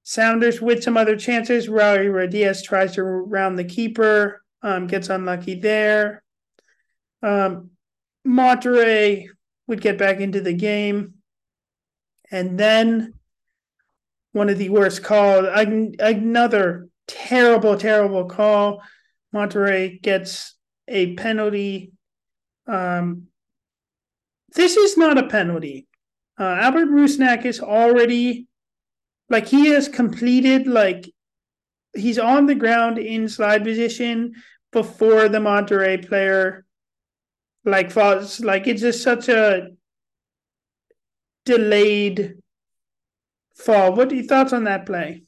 Sounders 0.02 0.60
with 0.60 0.82
some 0.82 0.96
other 0.96 1.16
chances. 1.16 1.68
Raul 1.68 2.12
Rodriguez 2.12 2.62
tries 2.62 2.94
to 2.94 3.02
round 3.02 3.58
the 3.58 3.64
keeper, 3.64 4.42
um, 4.62 4.86
gets 4.86 5.08
unlucky 5.08 5.60
there. 5.60 6.22
Um, 7.22 7.70
Monterrey 8.26 9.26
would 9.66 9.80
get 9.80 9.98
back 9.98 10.20
into 10.20 10.40
the 10.40 10.54
game. 10.54 11.14
And 12.30 12.58
then 12.58 13.14
one 14.32 14.48
of 14.48 14.58
the 14.58 14.68
worst 14.68 15.02
calls. 15.02 15.46
Another 15.98 16.88
terrible, 17.08 17.76
terrible 17.76 18.26
call. 18.26 18.82
Monterrey 19.34 20.00
gets 20.00 20.54
a 20.86 21.14
penalty. 21.14 21.92
Um, 22.66 23.26
this 24.54 24.76
is 24.76 24.96
not 24.96 25.18
a 25.18 25.28
penalty. 25.28 25.86
Uh, 26.38 26.56
Albert 26.60 26.86
Rusnak 26.86 27.44
is 27.44 27.60
already 27.60 28.48
like 29.28 29.46
he 29.46 29.68
has 29.68 29.88
completed 29.88 30.66
like 30.66 31.10
he's 31.94 32.18
on 32.18 32.46
the 32.46 32.54
ground 32.54 32.98
in 32.98 33.28
slide 33.28 33.64
position 33.64 34.34
before 34.72 35.28
the 35.28 35.38
Monterrey 35.38 36.06
player 36.06 36.64
like 37.64 37.90
falls. 37.90 38.40
Like 38.40 38.66
it's 38.66 38.80
just 38.80 39.02
such 39.02 39.28
a 39.28 39.68
delayed 41.44 42.38
fall. 43.54 43.94
What 43.94 44.12
are 44.12 44.14
your 44.14 44.24
thoughts 44.24 44.52
on 44.52 44.64
that 44.64 44.86
play? 44.86 45.22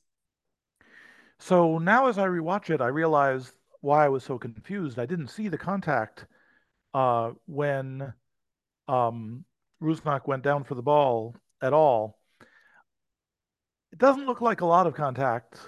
So 1.39 1.79
now, 1.79 2.07
as 2.07 2.19
I 2.19 2.27
rewatch 2.27 2.71
it, 2.71 2.81
I 2.81 2.87
realize 2.87 3.53
why 3.81 4.05
I 4.05 4.09
was 4.09 4.23
so 4.23 4.39
confused. 4.39 4.99
I 4.99 5.07
didn't 5.07 5.29
see 5.29 5.49
the 5.49 5.59
contact 5.59 6.27
uh, 6.95 7.33
when 7.47 8.13
um, 8.89 9.45
Rusnak 9.83 10.27
went 10.27 10.43
down 10.43 10.65
for 10.65 10.75
the 10.75 10.83
ball 10.83 11.35
at 11.61 11.73
all. 11.73 12.19
It 13.93 13.99
doesn't 13.99 14.27
look 14.27 14.41
like 14.41 14.61
a 14.61 14.67
lot 14.67 14.87
of 14.87 14.95
contact, 14.95 15.59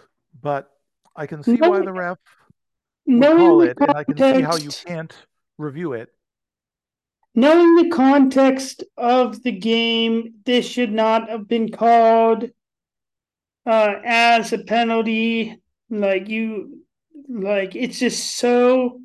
but 0.41 0.71
I 1.15 1.27
can 1.27 1.43
see 1.43 1.57
why 1.57 1.81
the 1.81 1.93
ref 1.93 2.19
would 3.07 3.23
call 3.23 3.61
it, 3.63 3.77
and 3.81 3.91
I 3.91 4.05
can 4.05 4.17
see 4.17 4.43
how 4.43 4.57
you 4.57 4.71
can't 4.71 5.15
review 5.59 5.93
it. 5.93 6.09
Knowing 7.35 7.75
the 7.75 7.91
context 7.91 8.85
of 8.97 9.43
the 9.43 9.53
game, 9.53 10.35
this 10.45 10.67
should 10.67 10.93
not 10.93 11.29
have 11.29 11.49
been 11.49 11.71
called 11.71 12.45
uh, 13.67 13.95
as 14.05 14.53
a 14.53 14.59
penalty. 14.59 15.61
Like 15.91 16.29
you, 16.29 16.85
like 17.29 17.75
it's 17.77 17.99
just 17.99 18.37
so 18.37 19.01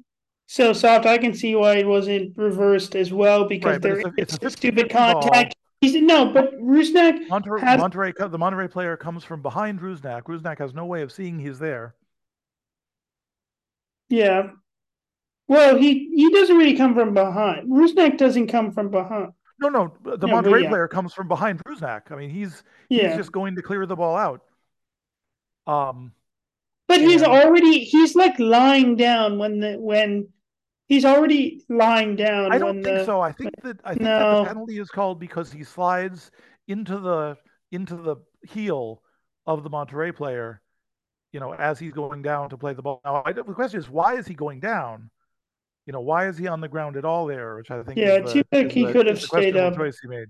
so 0.50 0.74
soft. 0.74 1.06
I 1.06 1.20
can 1.20 1.36
see 1.36 1.56
why 1.56 1.76
it 1.76 1.86
wasn't 1.86 2.36
reversed 2.36 2.96
as 2.96 3.14
well 3.14 3.48
because 3.48 3.74
right, 3.74 3.82
there 3.82 4.00
is 4.18 4.38
a, 4.42 4.50
stupid 4.50 4.90
contact. 4.90 5.56
He's, 5.80 5.94
no, 5.94 6.34
but 6.34 6.60
Rusnak 6.60 7.28
Monterrey, 7.28 7.62
has... 7.62 7.80
Monterrey, 7.80 8.32
the 8.32 8.38
Monterrey 8.38 8.70
player 8.70 8.98
comes 8.98 9.24
from 9.24 9.44
behind 9.44 9.80
Rusnak. 9.80 10.24
Rusnak 10.24 10.58
has 10.58 10.74
no 10.74 10.86
way 10.86 11.04
of 11.04 11.12
seeing 11.12 11.38
he's 11.38 11.60
there. 11.60 11.94
Yeah. 14.10 14.50
Well, 15.48 15.78
he 15.78 16.10
he 16.16 16.32
doesn't 16.32 16.58
really 16.58 16.76
come 16.76 16.96
from 16.96 17.14
behind. 17.14 17.70
Rusnak 17.70 18.18
doesn't 18.18 18.48
come 18.48 18.72
from 18.72 18.90
behind. 18.90 19.34
No, 19.62 19.70
no, 19.70 19.94
the 20.04 20.26
no, 20.26 20.42
Monterrey 20.42 20.64
yeah. 20.64 20.70
player 20.70 20.88
comes 20.88 21.14
from 21.14 21.28
behind 21.28 21.64
Rusnak. 21.64 22.12
I 22.12 22.16
mean, 22.16 22.32
he's 22.32 22.64
he's 22.90 23.16
just 23.16 23.32
going 23.32 23.56
to 23.56 23.62
clear 23.62 23.86
the 23.86 23.96
ball 23.96 24.18
out. 24.18 24.42
Um, 25.68 26.12
but 26.88 27.02
and... 27.02 27.10
he's 27.10 27.22
already 27.22 27.84
he's 27.84 28.16
like 28.16 28.40
lying 28.40 28.96
down 28.96 29.38
when 29.38 29.60
the 29.60 29.78
when 29.78 30.28
he's 30.90 31.06
already 31.06 31.64
lying 31.70 32.18
down. 32.18 32.52
I 32.52 32.58
don't 32.58 32.84
think 32.84 32.98
the, 32.98 33.06
so. 33.06 33.22
I 33.22 33.32
think 33.32 33.54
that 33.64 33.80
I 33.86 33.92
think 33.92 34.02
no. 34.02 34.20
that 34.20 34.40
the 34.40 34.46
penalty 34.48 34.80
is 34.80 34.90
called 34.90 35.20
because 35.20 35.52
he 35.52 35.64
slides 35.64 36.32
into 36.68 37.00
the 37.00 37.38
into 37.72 37.96
the 37.96 38.18
heel 38.50 39.02
of 39.48 39.64
the 39.64 39.70
Monterrey 39.70 40.14
player, 40.14 40.62
you 41.32 41.40
know, 41.40 41.54
as 41.54 41.80
he's 41.80 41.94
going 41.94 42.22
down 42.22 42.50
to 42.50 42.58
play 42.58 42.74
the 42.74 42.82
ball. 42.82 43.00
Now, 43.06 43.24
I, 43.26 43.32
the 43.32 43.44
question 43.44 43.80
is, 43.80 43.90
why 43.90 44.16
is 44.16 44.28
he 44.28 44.34
going 44.34 44.60
down? 44.60 45.10
You 45.86 45.94
know, 45.94 46.02
why 46.02 46.28
is 46.28 46.38
he 46.38 46.48
on 46.48 46.62
the 46.62 46.68
ground 46.68 46.98
at 46.98 47.06
all 47.06 47.26
there? 47.26 47.56
Which 47.56 47.72
I 47.72 47.82
think, 47.84 47.98
yeah, 47.98 48.16
it 48.16 48.30
seems 48.30 48.46
like 48.52 48.72
he 48.72 48.86
the, 48.86 48.92
could 48.92 49.08
have 49.08 49.22
stayed 49.22 49.56
up. 49.56 49.76
Choice 49.76 50.00
he 50.02 50.08
made. 50.08 50.28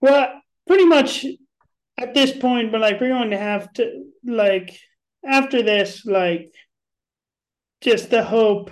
Well, 0.00 0.40
pretty 0.66 0.84
much 0.84 1.24
at 1.98 2.14
this 2.14 2.36
point, 2.36 2.70
but 2.70 2.80
like 2.80 3.00
we're 3.00 3.08
going 3.08 3.30
to 3.30 3.38
have 3.38 3.72
to 3.74 4.04
like 4.24 4.78
after 5.24 5.62
this, 5.62 6.04
like 6.04 6.52
just 7.80 8.10
the 8.10 8.24
hope, 8.24 8.70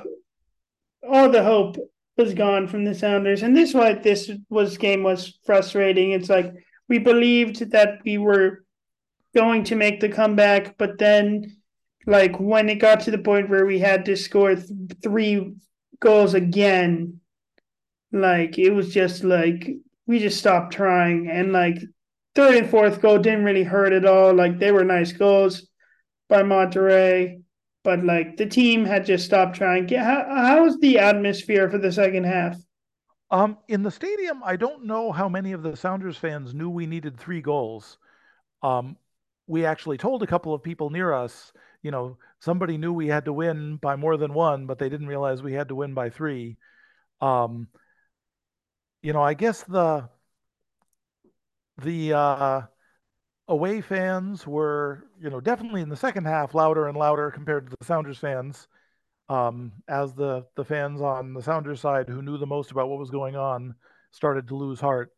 all 1.09 1.31
the 1.31 1.43
hope 1.43 1.77
was 2.17 2.35
gone 2.35 2.69
from 2.69 2.85
the 2.85 2.95
Sounders, 2.95 3.43
and 3.43 3.57
this 3.57 3.75
why 3.75 3.95
this 3.95 4.31
was 4.49 4.79
game 4.79 5.03
was 5.03 5.39
frustrating. 5.45 6.13
It's 6.13 6.29
like 6.29 6.53
we 6.89 6.99
believed 6.99 7.71
that 7.73 8.01
we 8.05 8.19
were 8.19 8.65
going 9.35 9.65
to 9.65 9.75
make 9.75 10.01
the 10.01 10.09
comeback, 10.09 10.79
but 10.79 10.99
then 10.99 11.57
like 12.07 12.39
when 12.39 12.69
it 12.69 12.77
got 12.77 13.01
to 13.01 13.11
the 13.11 13.19
point 13.19 13.49
where 13.49 13.67
we 13.67 13.79
had 13.79 14.05
to 14.05 14.17
score 14.17 14.55
th- 14.55 14.69
three 15.03 15.55
goals 16.01 16.35
again, 16.35 17.21
like 18.13 18.59
it 18.59 18.71
was 18.71 18.93
just 18.93 19.25
like 19.25 19.71
we 20.07 20.19
just 20.19 20.39
stopped 20.39 20.73
trying, 20.73 21.29
and 21.29 21.53
like 21.53 21.79
third 22.35 22.57
and 22.57 22.71
fourth 22.71 23.01
goal 23.01 23.19
didn't 23.19 23.45
really 23.45 23.65
hurt 23.65 23.93
at 23.93 24.05
all. 24.05 24.33
Like 24.33 24.59
they 24.59 24.71
were 24.71 24.85
nice 24.85 25.13
goals 25.13 25.67
by 26.29 26.43
Monterrey, 26.43 27.43
but 27.85 28.03
like 28.03 28.37
the 28.37 28.47
team 28.47 28.85
had 28.85 29.07
just 29.07 29.27
stopped 29.27 29.57
trying. 29.57 29.87
How 29.89 30.25
how 30.29 30.65
was 30.65 30.79
the 30.79 30.99
atmosphere 30.99 31.71
for 31.71 31.79
the 31.79 31.93
second 31.93 32.25
half? 32.25 32.57
Um, 33.31 33.59
in 33.69 33.83
the 33.83 33.91
stadium, 33.91 34.43
I 34.45 34.57
don't 34.57 34.85
know 34.85 35.13
how 35.13 35.29
many 35.29 35.53
of 35.53 35.63
the 35.63 35.77
Sounders 35.77 36.17
fans 36.17 36.55
knew 36.55 36.71
we 36.71 36.87
needed 36.87 37.19
three 37.19 37.41
goals. 37.41 37.99
Um, 38.63 38.97
we 39.47 39.67
actually 39.67 39.99
told 39.99 40.23
a 40.23 40.27
couple 40.27 40.55
of 40.55 40.63
people 40.63 40.91
near 40.91 41.13
us, 41.13 41.53
you 41.83 41.91
know, 41.91 42.17
somebody 42.41 42.79
knew 42.79 42.93
we 42.93 43.09
had 43.09 43.27
to 43.27 43.33
win 43.33 43.77
by 43.77 43.97
more 43.97 44.17
than 44.17 44.33
one, 44.33 44.67
but 44.67 44.79
they 44.79 44.89
didn't 44.89 45.07
realize 45.07 45.43
we 45.43 45.53
had 45.53 45.69
to 45.69 45.75
win 45.75 45.95
by 45.95 46.11
three. 46.11 46.57
Um, 47.21 47.69
you 49.03 49.13
know, 49.13 49.23
I 49.23 49.35
guess 49.35 49.63
the 49.65 50.09
the 51.83 52.13
uh, 52.15 52.63
away 53.49 53.81
fans 53.81 54.47
were, 54.47 55.05
you 55.21 55.31
know, 55.31 55.41
definitely 55.41 55.83
in 55.83 55.89
the 55.89 55.97
second 55.97 56.25
half 56.25 56.55
louder 56.55 56.89
and 56.89 56.97
louder 56.97 57.31
compared 57.31 57.71
to 57.71 57.77
the 57.79 57.85
Sounders 57.85 58.19
fans. 58.19 58.69
Um, 59.27 59.73
as 59.89 60.13
the 60.13 60.45
the 60.55 60.67
fans 60.67 61.01
on 61.01 61.33
the 61.33 61.43
Sounders 61.43 61.81
side 61.81 62.11
who 62.11 62.21
knew 62.21 62.37
the 62.37 62.47
most 62.47 62.71
about 62.71 62.91
what 62.91 62.99
was 62.99 63.09
going 63.09 63.37
on 63.37 63.75
started 64.11 64.49
to 64.49 64.57
lose 64.57 64.81
heart. 64.81 65.13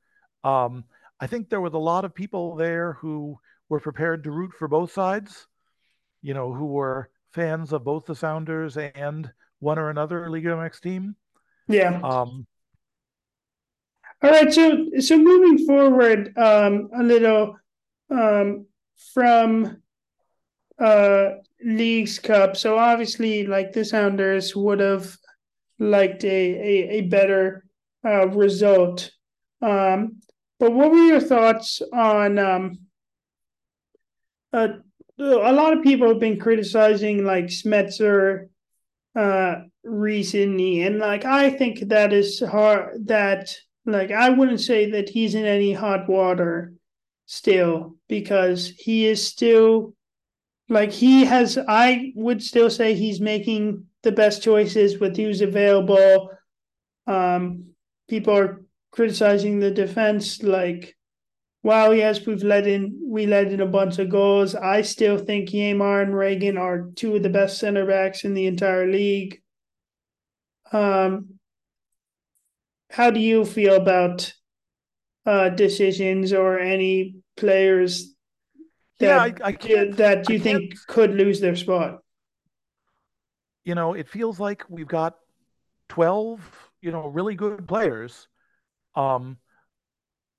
Um, 0.45 0.85
I 1.19 1.27
think 1.27 1.49
there 1.49 1.61
was 1.61 1.75
a 1.75 1.79
lot 1.79 2.05
of 2.05 2.15
people 2.15 2.55
there 2.55 2.93
who 2.95 3.39
were 3.69 3.81
prepared 3.81 4.23
to 4.25 4.31
root 4.31 4.53
for 4.57 4.69
both 4.69 4.93
sides, 4.93 5.49
you 6.23 6.35
know, 6.35 6.53
who 6.53 6.67
were 6.67 7.11
fans 7.33 7.73
of 7.73 7.83
both 7.83 8.07
the 8.07 8.15
Sounders 8.15 8.77
and 8.77 9.31
one 9.59 9.79
or 9.79 9.91
another 9.91 10.31
Liga 10.31 10.51
MX 10.51 10.81
team. 10.81 11.17
Yeah. 11.69 12.01
Um, 12.03 12.47
all 14.23 14.31
right, 14.31 14.53
so 14.53 14.87
so 15.01 15.19
moving 15.19 15.67
forward 15.67 16.33
um, 16.39 16.89
a 16.97 17.03
little 17.03 17.57
um, 18.11 18.67
from 19.15 19.83
uh, 20.79 21.31
Leagues 21.65 22.19
Cup. 22.19 22.57
So 22.57 22.79
obviously, 22.79 23.47
like 23.47 23.73
the 23.73 23.85
Sounders 23.85 24.55
would 24.55 24.81
have 24.81 25.17
liked 25.79 26.25
a 26.25 26.29
a, 26.29 26.89
a 26.99 27.01
better 27.03 27.65
uh, 28.05 28.29
result. 28.29 29.11
Um, 29.63 30.21
but 30.59 30.73
what 30.73 30.91
were 30.91 30.99
your 30.99 31.21
thoughts 31.21 31.83
on? 31.93 32.39
Um, 32.39 32.79
uh, 34.53 34.69
a 35.19 35.53
lot 35.53 35.77
of 35.77 35.83
people 35.83 36.09
have 36.09 36.21
been 36.21 36.39
criticizing 36.39 37.25
like 37.25 37.47
Schmetzer 37.47 38.49
uh, 39.15 39.57
recently, 39.83 40.83
and 40.83 40.99
like 40.99 41.25
I 41.25 41.51
think 41.51 41.89
that 41.89 42.13
is 42.13 42.41
hard 42.41 43.07
that 43.07 43.55
like 43.87 44.11
I 44.11 44.31
wouldn't 44.31 44.61
say 44.61 44.91
that 44.93 45.09
he's 45.09 45.35
in 45.35 45.47
any 45.47 45.73
hot 45.73 46.09
water 46.09 46.73
still 47.27 47.97
because 48.09 48.69
he 48.69 49.07
is 49.07 49.27
still 49.27 49.95
like 50.69 50.93
he 50.93 51.25
has 51.25 51.59
I 51.69 52.13
would 52.17 52.43
still 52.43 52.71
say 52.71 52.95
he's 52.95 53.21
making 53.21 53.85
the 54.03 54.13
best 54.13 54.43
choices 54.43 54.99
with 54.99 55.17
who's 55.17 55.41
available. 55.41 56.31
Um 57.07 57.71
people 58.09 58.37
are 58.37 58.63
criticizing 58.93 59.59
the 59.61 59.71
defense 59.71 60.43
like 60.43 60.97
wow 61.63 61.91
yes 61.91 62.25
we've 62.27 62.45
let 62.45 62.67
in 62.67 62.99
we 63.07 63.27
let 63.27 63.49
in 63.53 63.61
a 63.61 63.67
bunch 63.67 63.99
of 63.99 64.11
goals. 64.11 64.55
I 64.55 64.83
still 64.83 65.19
think 65.19 65.51
Yeimar 65.51 66.03
and 66.03 66.15
Ragen 66.15 66.59
are 66.59 66.91
two 66.97 67.17
of 67.17 67.23
the 67.23 67.31
best 67.31 67.59
center 67.59 67.87
backs 67.87 68.25
in 68.25 68.35
the 68.35 68.47
entire 68.47 68.87
league. 68.87 69.43
Um 70.73 71.39
how 72.91 73.11
do 73.11 73.21
you 73.21 73.45
feel 73.45 73.75
about 73.75 74.33
uh, 75.27 75.49
decisions 75.51 76.33
or 76.33 76.59
any 76.59 77.16
players 77.37 78.15
that 78.99 79.07
yeah, 79.07 79.45
I, 79.45 79.49
I 79.49 79.85
that 79.97 80.29
you 80.29 80.39
think 80.39 80.75
could 80.87 81.15
lose 81.15 81.41
their 81.41 81.57
spot? 81.57 82.01
You 83.65 83.75
know, 83.75 83.95
it 83.95 84.09
feels 84.09 84.41
like 84.41 84.65
we've 84.69 84.89
got 84.89 85.17
twelve, 85.89 86.41
you 86.81 86.93
know, 86.93 87.09
really 87.09 87.35
good 87.35 87.67
players. 87.69 88.29
Um, 88.95 89.37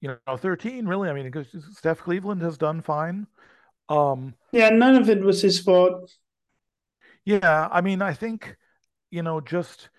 you 0.01 0.15
know, 0.27 0.37
thirteen 0.37 0.87
really. 0.87 1.09
I 1.09 1.13
mean, 1.13 1.29
because 1.29 1.47
Steph 1.75 1.99
Cleveland 1.99 2.41
has 2.41 2.57
done 2.57 2.81
fine. 2.81 3.27
Um, 3.89 4.33
yeah, 4.51 4.69
none 4.69 4.95
of 4.95 5.09
it 5.09 5.21
was 5.21 5.41
his 5.41 5.59
fault. 5.59 6.11
Yeah, 7.25 7.67
I 7.71 7.81
mean, 7.81 8.01
I 8.01 8.13
think 8.13 8.57
you 9.11 9.21
know, 9.21 9.39
just 9.39 9.89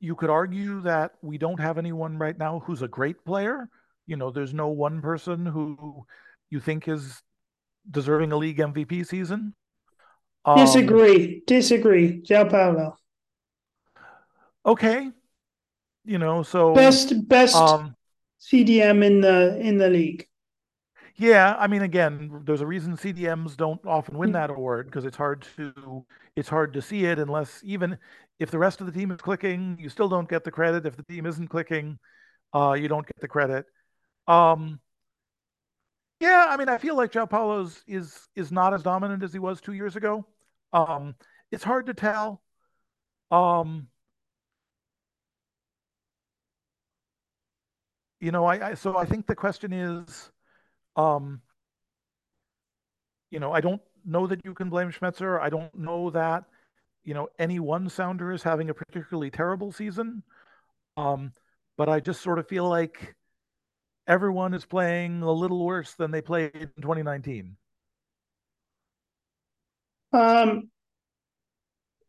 you 0.00 0.14
could 0.14 0.30
argue 0.30 0.80
that 0.82 1.12
we 1.22 1.38
don't 1.38 1.60
have 1.60 1.78
anyone 1.78 2.18
right 2.18 2.38
now 2.38 2.60
who's 2.60 2.82
a 2.82 2.88
great 2.88 3.24
player. 3.24 3.68
You 4.06 4.16
know, 4.16 4.30
there's 4.30 4.54
no 4.54 4.68
one 4.68 5.02
person 5.02 5.44
who 5.44 6.06
you 6.50 6.60
think 6.60 6.88
is 6.88 7.22
deserving 7.90 8.32
a 8.32 8.36
league 8.36 8.58
MVP 8.58 9.06
season. 9.06 9.54
Um, 10.44 10.58
disagree. 10.58 11.42
Disagree. 11.46 12.22
João 12.22 12.50
Paulo. 12.50 12.96
Okay. 14.64 15.10
You 16.04 16.18
know, 16.18 16.42
so 16.42 16.74
best 16.74 17.28
best 17.28 17.54
um, 17.54 17.94
CDM 18.40 19.04
in 19.04 19.20
the 19.20 19.58
in 19.60 19.78
the 19.78 19.88
league. 19.88 20.26
Yeah, 21.16 21.56
I 21.58 21.66
mean, 21.66 21.82
again, 21.82 22.42
there's 22.44 22.60
a 22.60 22.66
reason 22.66 22.96
CDMs 22.96 23.56
don't 23.56 23.84
often 23.84 24.16
win 24.16 24.30
that 24.32 24.50
award 24.50 24.86
because 24.86 25.04
it's 25.04 25.16
hard 25.16 25.46
to 25.56 26.06
it's 26.36 26.48
hard 26.48 26.72
to 26.74 26.80
see 26.80 27.04
it 27.06 27.18
unless 27.18 27.60
even 27.64 27.98
if 28.38 28.52
the 28.52 28.58
rest 28.58 28.80
of 28.80 28.86
the 28.86 28.92
team 28.92 29.10
is 29.10 29.20
clicking, 29.20 29.76
you 29.80 29.88
still 29.88 30.08
don't 30.08 30.28
get 30.28 30.44
the 30.44 30.50
credit. 30.50 30.86
If 30.86 30.96
the 30.96 31.02
team 31.02 31.26
isn't 31.26 31.48
clicking, 31.48 31.98
uh, 32.54 32.76
you 32.78 32.86
don't 32.86 33.04
get 33.04 33.20
the 33.20 33.26
credit. 33.26 33.66
Um, 34.28 34.80
yeah, 36.20 36.46
I 36.48 36.56
mean, 36.56 36.68
I 36.68 36.78
feel 36.78 36.96
like 36.96 37.12
João 37.12 37.28
Paulo's 37.30 37.82
is 37.86 38.28
is 38.34 38.50
not 38.50 38.74
as 38.74 38.82
dominant 38.82 39.22
as 39.22 39.32
he 39.32 39.38
was 39.38 39.60
two 39.60 39.72
years 39.72 39.96
ago. 39.96 40.26
Um, 40.72 41.14
it's 41.50 41.64
hard 41.64 41.86
to 41.86 41.94
tell. 41.94 42.42
Um, 43.30 43.88
you 48.20 48.30
know, 48.32 48.44
I, 48.44 48.70
I 48.70 48.74
so 48.74 48.96
I 48.96 49.04
think 49.04 49.26
the 49.26 49.34
question 49.34 49.72
is, 49.72 50.30
um, 50.96 51.42
you 53.30 53.40
know, 53.40 53.52
I 53.52 53.60
don't 53.60 53.82
know 54.04 54.26
that 54.26 54.44
you 54.44 54.54
can 54.54 54.70
blame 54.70 54.90
Schmetzer. 54.90 55.40
I 55.40 55.50
don't 55.50 55.74
know 55.74 56.10
that, 56.10 56.44
you 57.04 57.14
know, 57.14 57.28
any 57.38 57.60
one 57.60 57.88
sounder 57.88 58.32
is 58.32 58.42
having 58.42 58.70
a 58.70 58.74
particularly 58.74 59.30
terrible 59.30 59.72
season. 59.72 60.22
Um, 60.96 61.32
but 61.78 61.90
I 61.90 62.00
just 62.00 62.22
sort 62.22 62.40
of 62.40 62.48
feel 62.48 62.68
like 62.68 63.16
everyone 64.08 64.54
is 64.54 64.64
playing 64.64 65.22
a 65.22 65.30
little 65.30 65.64
worse 65.64 65.94
than 65.94 66.10
they 66.10 66.22
played 66.22 66.50
in 66.54 66.82
2019. 66.82 67.56
Um, 70.12 70.70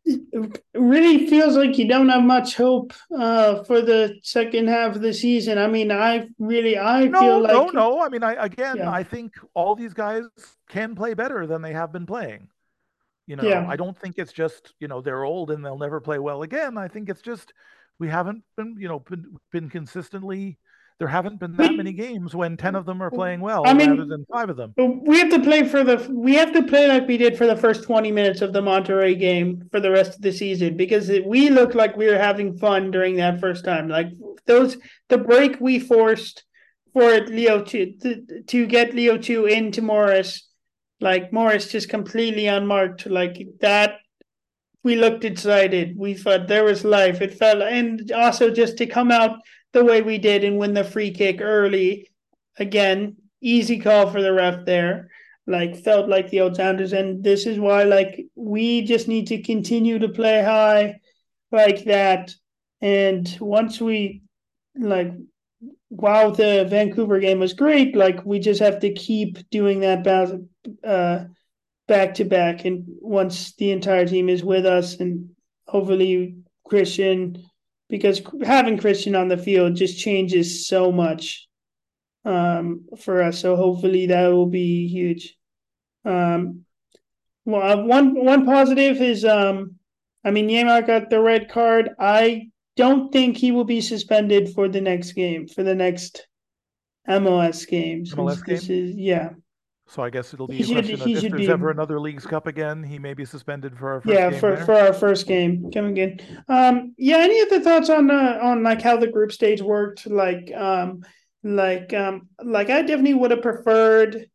it 0.06 0.64
really 0.74 1.28
feels 1.28 1.56
like 1.56 1.78
you 1.78 1.88
don't 1.88 2.10
have 2.10 2.24
much 2.24 2.56
hope 2.56 2.94
uh, 3.16 3.64
for 3.66 3.82
the 3.82 4.18
second 4.24 4.70
half 4.70 4.96
of 4.96 5.02
the 5.02 5.14
season. 5.14 5.58
I 5.58 5.68
mean, 5.68 5.92
I 5.92 6.30
really, 6.40 6.80
I 6.80 7.06
no, 7.06 7.20
feel 7.20 7.42
like 7.42 7.52
no, 7.52 7.66
no. 7.68 8.02
I 8.02 8.10
mean, 8.10 8.24
I 8.24 8.34
again, 8.34 8.78
yeah. 8.78 8.90
I 8.90 9.04
think 9.04 9.34
all 9.54 9.76
these 9.76 9.94
guys 9.94 10.24
can 10.70 10.96
play 10.96 11.14
better 11.14 11.46
than 11.46 11.62
they 11.62 11.74
have 11.74 11.92
been 11.92 12.06
playing. 12.06 12.48
You 13.28 13.36
know, 13.36 13.44
yeah. 13.44 13.68
I 13.68 13.76
don't 13.76 13.96
think 13.96 14.18
it's 14.18 14.34
just 14.34 14.74
you 14.80 14.88
know 14.88 15.02
they're 15.02 15.26
old 15.26 15.52
and 15.52 15.64
they'll 15.64 15.78
never 15.78 16.00
play 16.00 16.18
well 16.18 16.42
again. 16.42 16.78
I 16.78 16.88
think 16.88 17.10
it's 17.10 17.22
just 17.22 17.54
we 18.00 18.08
haven't 18.08 18.44
been 18.58 18.78
you 18.80 18.88
know 18.88 19.00
been, 19.00 19.38
been 19.52 19.70
consistently 19.70 20.58
there 21.00 21.08
haven't 21.08 21.40
been 21.40 21.56
that 21.56 21.74
many 21.76 21.94
games 21.94 22.36
when 22.36 22.58
10 22.58 22.76
of 22.76 22.86
them 22.86 23.02
are 23.02 23.10
playing 23.10 23.40
well 23.40 23.66
I 23.66 23.74
mean, 23.74 23.92
rather 23.92 24.06
than 24.06 24.26
five 24.32 24.50
of 24.50 24.58
them. 24.58 24.74
We 24.78 25.18
have 25.20 25.30
to 25.30 25.40
play 25.40 25.64
for 25.64 25.84
the 25.84 26.06
we 26.12 26.36
have 26.36 26.54
to 26.54 26.64
play 26.64 26.88
like 26.88 27.08
we 27.08 27.18
did 27.18 27.38
for 27.38 27.48
the 27.48 27.56
first 27.56 27.84
20 27.84 28.12
minutes 28.12 28.42
of 28.42 28.52
the 28.52 28.62
Monterrey 28.62 29.18
game 29.18 29.68
for 29.72 29.80
the 29.80 29.92
rest 29.92 30.16
of 30.16 30.22
the 30.22 30.34
season 30.34 30.76
because 30.76 31.10
it, 31.10 31.26
we 31.26 31.50
looked 31.50 31.74
like 31.74 31.96
we 31.96 32.08
were 32.08 32.18
having 32.18 32.58
fun 32.58 32.92
during 32.92 33.16
that 33.16 33.40
first 33.40 33.64
time. 33.64 33.88
Like 33.88 34.08
those 34.46 34.78
the 35.08 35.18
break 35.18 35.60
we 35.62 35.80
forced 35.80 36.44
for 36.92 37.20
Leo 37.22 37.64
to 37.64 37.94
to, 37.94 38.44
to 38.48 38.66
get 38.68 38.94
Leo 38.94 39.18
2 39.18 39.46
into 39.46 39.82
Morris 39.82 40.50
like 41.00 41.32
Morris 41.32 41.72
just 41.72 41.88
completely 41.88 42.48
unmarked 42.48 43.06
like 43.06 43.48
that 43.62 44.00
we 44.82 44.96
looked 44.96 45.26
excited. 45.26 45.98
We 45.98 46.14
thought 46.14 46.48
there 46.48 46.64
was 46.64 46.86
life. 46.86 47.22
It 47.22 47.34
felt 47.34 47.62
and 47.62 48.12
also 48.14 48.50
just 48.50 48.78
to 48.78 48.86
come 48.86 49.12
out 49.12 49.40
the 49.74 49.84
way 49.84 50.02
we 50.02 50.18
did 50.18 50.44
and 50.44 50.58
win 50.58 50.74
the 50.74 50.84
free 50.84 51.12
kick 51.12 51.42
early. 51.42 52.10
Again, 52.58 53.18
easy 53.42 53.80
call 53.80 54.10
for 54.10 54.22
the 54.22 54.34
ref 54.34 54.66
there. 54.66 55.10
Like 55.48 55.84
felt 55.84 56.08
like 56.08 56.30
the 56.30 56.42
old 56.42 56.56
Sounders, 56.56 56.94
and 56.94 57.24
this 57.24 57.48
is 57.48 57.60
why 57.60 57.84
like 57.84 58.26
we 58.36 58.84
just 58.84 59.08
need 59.08 59.28
to 59.28 59.42
continue 59.42 59.98
to 59.98 60.10
play 60.10 60.44
high 60.44 61.00
like 61.52 61.86
that. 61.86 62.32
And 62.82 63.36
once 63.40 63.82
we 63.82 64.22
like 64.76 65.12
while 65.90 66.32
the 66.32 66.66
Vancouver 66.70 67.20
game 67.20 67.40
was 67.40 67.54
great, 67.54 67.96
like 67.96 68.24
we 68.24 68.38
just 68.40 68.62
have 68.62 68.80
to 68.82 68.94
keep 68.94 69.50
doing 69.50 69.80
that 69.80 70.08
uh, 70.84 71.24
back 71.88 72.14
to 72.16 72.26
back. 72.26 72.66
And 72.66 72.86
once 73.02 73.56
the 73.56 73.72
entire 73.72 74.06
team 74.06 74.30
is 74.30 74.44
with 74.44 74.68
us, 74.68 75.00
and 75.00 75.32
hopefully 75.68 76.36
Cristian 76.70 77.44
because 77.90 78.22
having 78.44 78.78
Cristian 78.78 79.20
on 79.20 79.28
the 79.28 79.38
field 79.38 79.76
just 79.76 80.00
changes 80.00 80.68
so 80.68 80.92
much 80.92 81.48
um, 82.26 82.86
for 82.98 83.22
us. 83.24 83.40
So 83.40 83.56
hopefully 83.56 84.08
that 84.08 84.28
will 84.28 84.48
be 84.48 84.88
huge. 84.88 85.36
Um, 86.06 86.66
well, 87.46 87.80
uh, 87.80 87.84
one 87.84 88.14
one 88.24 88.46
positive 88.46 89.02
is, 89.02 89.26
um, 89.26 89.76
I 90.24 90.32
mean, 90.32 90.50
Yeimar 90.50 90.86
got 90.86 91.10
the 91.10 91.20
red 91.20 91.50
card. 91.50 91.90
I 92.00 92.50
don't 92.76 93.12
think 93.12 93.38
he 93.38 93.52
will 93.52 93.66
be 93.66 93.82
suspended 93.82 94.54
for 94.54 94.70
the 94.70 94.82
next 94.82 95.14
game, 95.14 95.48
for 95.48 95.64
the 95.64 95.76
next 95.76 96.28
MLS 97.10 97.68
game. 97.68 98.06
MLS 98.06 98.46
game? 98.46 98.56
This 98.56 98.70
is, 98.70 98.96
yeah. 98.96 99.32
So 99.90 100.04
I 100.04 100.12
guess 100.12 100.36
it'll 100.36 100.48
be 100.48 100.58
he 100.58 100.64
a 100.72 100.76
question 100.76 100.98
should, 100.98 101.02
of 101.02 101.08
if 101.08 101.32
there's 101.32 101.48
be, 101.48 101.50
ever 101.50 101.72
another 101.72 102.00
Leagues 102.00 102.28
Cup 102.28 102.46
again, 102.46 102.84
he 102.84 103.00
may 103.00 103.16
be 103.16 103.26
suspended 103.26 103.76
for 103.76 103.94
our 103.94 104.02
first 104.02 104.14
yeah 104.14 104.30
for, 104.30 104.56
there. 104.56 104.66
for 104.66 104.74
our 104.76 104.94
first 104.94 105.26
game 105.26 105.72
coming 105.72 105.98
in. 105.98 106.20
Um, 106.48 106.94
yeah, 106.96 107.18
any 107.18 107.42
other 107.42 107.60
thoughts 107.60 107.90
on 107.90 108.12
uh, 108.12 108.38
on 108.40 108.62
like 108.62 108.84
how 108.84 108.98
the 108.98 109.08
group 109.08 109.32
stage 109.32 109.64
worked? 109.64 110.06
Like 110.06 110.52
um, 110.56 111.04
like 111.44 111.92
um, 111.96 112.30
like 112.44 112.70
I 112.70 112.84
definitely 112.84 113.16
would 113.16 113.32
have 113.32 113.42
preferred 113.42 114.28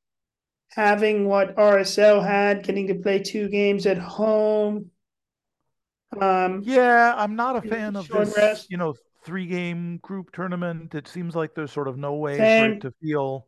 having 0.71 1.29
what 1.29 1.55
RSL 1.55 2.27
had, 2.27 2.65
getting 2.65 2.89
to 2.89 2.97
play 2.97 3.21
two 3.21 3.49
games 3.49 3.87
at 3.87 3.99
home. 3.99 4.91
Um, 6.21 6.63
yeah, 6.65 7.15
I'm 7.17 7.37
not 7.37 7.65
a 7.65 7.69
fan 7.69 7.95
of 7.95 8.09
this. 8.09 8.37
Rest. 8.37 8.67
You 8.71 8.77
know, 8.77 8.95
three 9.25 9.47
game 9.47 9.99
group 9.99 10.33
tournament. 10.33 10.97
It 10.97 11.07
seems 11.07 11.37
like 11.37 11.55
there's 11.55 11.71
sort 11.71 11.87
of 11.87 11.97
no 11.97 12.15
way 12.15 12.39
Same. 12.39 12.71
for 12.73 12.77
it 12.77 12.81
to 12.81 12.95
feel 13.01 13.47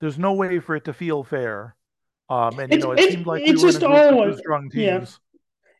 there's 0.00 0.18
no 0.18 0.32
way 0.32 0.60
for 0.60 0.76
it 0.76 0.84
to 0.84 0.92
feel 0.92 1.24
fair. 1.24 1.74
Um, 2.30 2.58
and 2.58 2.70
you 2.70 2.76
it's, 2.76 2.84
know, 2.84 2.92
it 2.92 3.10
seemed 3.10 3.26
like 3.26 3.44
we 3.44 3.52
were 3.52 3.68
in 3.68 3.76
a 3.76 4.12
group 4.12 4.32
of 4.32 4.38
strong 4.38 4.70
teams. 4.70 4.74
Yeah. 4.74 5.06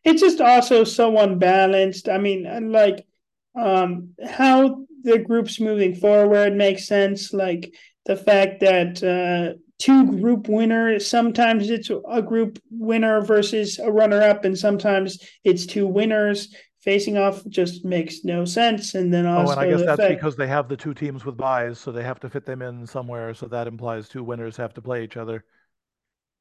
It's 0.04 0.20
just 0.20 0.40
also 0.40 0.84
so 0.84 1.18
unbalanced. 1.18 2.08
I 2.08 2.18
mean, 2.18 2.72
like 2.72 3.06
um, 3.54 4.14
how 4.24 4.84
the 5.02 5.18
group's 5.18 5.60
moving 5.60 5.94
forward 5.94 6.54
makes 6.54 6.86
sense. 6.86 7.32
Like 7.32 7.74
the 8.06 8.16
fact 8.16 8.60
that 8.60 9.02
uh, 9.02 9.58
two 9.78 10.06
group 10.18 10.48
winners, 10.48 11.06
sometimes 11.06 11.68
it's 11.68 11.90
a 12.08 12.22
group 12.22 12.58
winner 12.70 13.20
versus 13.20 13.78
a 13.78 13.90
runner 13.90 14.22
up, 14.22 14.44
and 14.44 14.58
sometimes 14.58 15.18
it's 15.44 15.66
two 15.66 15.86
winners 15.86 16.54
facing 16.88 17.18
off 17.18 17.46
just 17.48 17.84
makes 17.84 18.24
no 18.24 18.46
sense. 18.46 18.94
And 18.94 19.12
then 19.12 19.26
also, 19.26 19.50
oh, 19.50 19.52
and 19.52 19.60
I 19.60 19.68
guess 19.68 19.84
that's 19.84 20.00
fact, 20.00 20.14
because 20.14 20.36
they 20.36 20.46
have 20.46 20.70
the 20.70 20.76
two 20.76 20.94
teams 20.94 21.22
with 21.22 21.36
buys, 21.36 21.78
so 21.78 21.92
they 21.92 22.02
have 22.02 22.18
to 22.20 22.30
fit 22.30 22.46
them 22.46 22.62
in 22.62 22.86
somewhere. 22.86 23.34
So 23.34 23.46
that 23.48 23.66
implies 23.66 24.08
two 24.08 24.24
winners 24.24 24.56
have 24.56 24.72
to 24.72 24.80
play 24.80 25.04
each 25.04 25.18
other. 25.18 25.44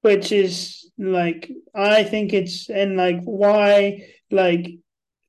Which 0.03 0.31
is 0.31 0.89
like 0.97 1.51
I 1.75 2.05
think 2.05 2.31
it's 2.31 2.69
and 2.69 2.95
like 2.95 3.19
why 3.25 4.05
like 4.31 4.69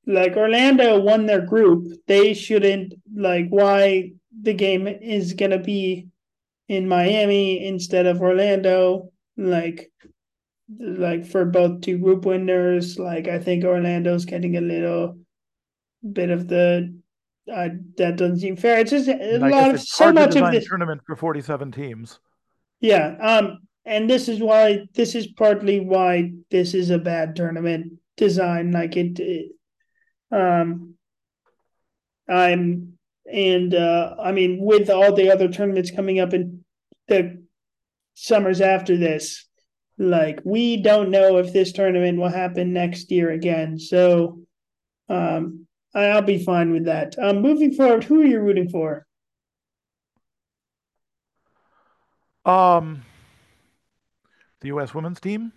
like 0.06 0.36
Orlando 0.36 1.00
won 1.00 1.26
their 1.26 1.44
group. 1.44 1.88
They 2.06 2.32
shouldn't 2.32 2.94
like 3.12 3.48
why 3.48 4.12
the 4.40 4.54
game 4.54 4.86
is 4.86 5.32
gonna 5.32 5.58
be 5.58 6.06
in 6.68 6.86
Miami 6.86 7.66
instead 7.66 8.06
of 8.06 8.22
Orlando. 8.22 9.10
Like 9.36 9.90
like 10.78 11.26
for 11.26 11.44
both 11.44 11.80
two 11.80 11.98
group 11.98 12.24
winners. 12.24 12.98
Like 12.98 13.28
I 13.28 13.38
think 13.38 13.64
Orlando's 13.64 14.24
getting 14.24 14.56
a 14.56 14.60
little 14.60 15.18
bit 16.12 16.30
of 16.30 16.48
the 16.48 16.94
uh, 17.52 17.68
that 17.96 18.16
doesn't 18.16 18.40
seem 18.40 18.56
fair. 18.56 18.78
It's 18.78 18.90
just 18.90 19.08
a 19.08 19.38
lot 19.38 19.74
of 19.74 19.80
so 19.80 20.12
much 20.12 20.36
of 20.36 20.52
this 20.52 20.68
tournament 20.68 21.00
for 21.06 21.16
forty 21.16 21.40
seven 21.40 21.72
teams. 21.72 22.20
Yeah, 22.80 23.16
um, 23.20 23.58
and 23.84 24.08
this 24.08 24.28
is 24.28 24.40
why 24.40 24.86
this 24.94 25.14
is 25.14 25.28
partly 25.28 25.80
why 25.80 26.32
this 26.50 26.74
is 26.74 26.90
a 26.90 26.98
bad 26.98 27.36
tournament 27.36 27.94
design. 28.16 28.70
Like 28.72 28.96
it, 28.96 29.18
it 29.18 29.52
um, 30.30 30.94
I'm 32.28 32.98
and 33.30 33.74
uh, 33.74 34.14
I 34.20 34.32
mean 34.32 34.58
with 34.60 34.90
all 34.90 35.14
the 35.14 35.30
other 35.30 35.48
tournaments 35.48 35.90
coming 35.90 36.20
up 36.20 36.34
in 36.34 36.64
the 37.08 37.42
summers 38.14 38.60
after 38.60 38.96
this, 38.96 39.47
like 39.98 40.40
we 40.44 40.76
don't 40.76 41.10
know 41.10 41.38
if 41.38 41.52
this 41.52 41.72
tournament 41.72 42.18
will 42.18 42.28
happen 42.28 42.72
next 42.72 43.10
year 43.10 43.30
again. 43.30 43.78
So 43.78 44.40
um 45.08 45.66
I'll 45.94 46.22
be 46.22 46.44
fine 46.44 46.72
with 46.72 46.84
that. 46.84 47.18
Um 47.18 47.40
moving 47.42 47.72
forward, 47.72 48.04
who 48.04 48.20
are 48.22 48.26
you 48.26 48.40
rooting 48.40 48.68
for? 48.68 49.06
Um 52.44 53.02
the 54.60 54.68
US 54.68 54.94
women's 54.94 55.20
team. 55.20 55.52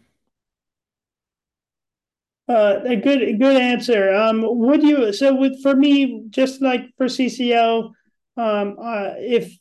Uh, 2.47 2.82
a 2.86 2.95
good 2.97 3.21
a 3.21 3.34
good 3.34 3.56
answer. 3.56 4.13
Um, 4.13 4.43
would 4.43 4.84
you 4.84 5.13
so 5.13 5.34
with 5.34 5.62
for 5.62 5.73
me, 5.73 6.25
just 6.30 6.62
like 6.62 6.89
for 6.97 7.06
CCL, 7.06 7.93
um, 8.36 8.75
uh, 8.77 9.13
if 9.17 9.58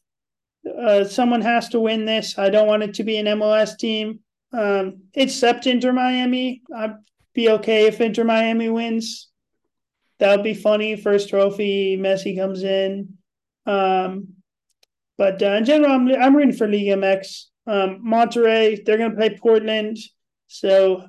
uh, 0.69 1.05
someone 1.05 1.41
has 1.41 1.69
to 1.71 1.81
win 1.81 2.05
this. 2.05 2.39
I 2.39 2.51
don't 2.51 2.67
want 2.67 2.83
it 2.83 2.95
to 2.95 3.05
be 3.05 3.17
an 3.19 3.27
MLS 3.27 3.77
team. 3.77 4.21
Um, 4.53 5.03
except 5.15 5.67
Inter 5.67 5.93
Miami. 5.93 6.63
I'd 6.75 6.97
be 7.35 7.49
okay 7.51 7.87
if 7.87 8.01
Inter 8.01 8.25
Miami 8.25 8.69
wins. 8.69 9.29
That 10.19 10.37
would 10.37 10.45
be 10.45 10.55
funny. 10.55 10.97
First 10.97 11.29
trophy, 11.29 11.97
Messi 11.97 12.37
comes 12.37 12.63
in. 12.63 13.17
Um, 13.67 14.35
but 15.17 15.43
uh, 15.43 15.53
in 15.53 15.65
general, 15.65 15.93
I'm, 15.93 16.09
I'm 16.09 16.37
rooting 16.37 16.53
for 16.55 16.67
Liga 16.67 16.97
MX. 16.97 17.45
Um, 17.67 18.03
Monterrey, 18.05 18.85
they're 18.85 18.99
going 18.99 19.11
to 19.11 19.17
play 19.17 19.39
Portland. 19.39 19.99
So 20.49 21.05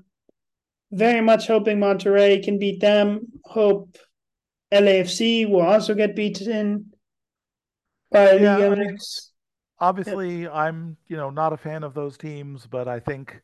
very 0.91 1.21
much 1.21 1.47
hoping 1.47 1.79
Monterrey 1.79 2.43
can 2.43 2.59
beat 2.59 2.79
them. 2.79 3.21
Hope 3.45 3.97
LAFC 4.71 5.49
will 5.49 5.61
also 5.61 5.93
get 5.93 6.15
beaten 6.15 6.91
by 8.11 8.33
yeah, 8.33 8.57
Liga 8.57 8.75
MX 8.75 9.30
obviously 9.81 10.47
I'm, 10.47 10.95
you 11.07 11.17
know, 11.17 11.29
not 11.29 11.51
a 11.51 11.57
fan 11.57 11.83
of 11.83 11.93
those 11.93 12.17
teams, 12.17 12.65
but 12.65 12.87
I 12.87 12.99
think 12.99 13.41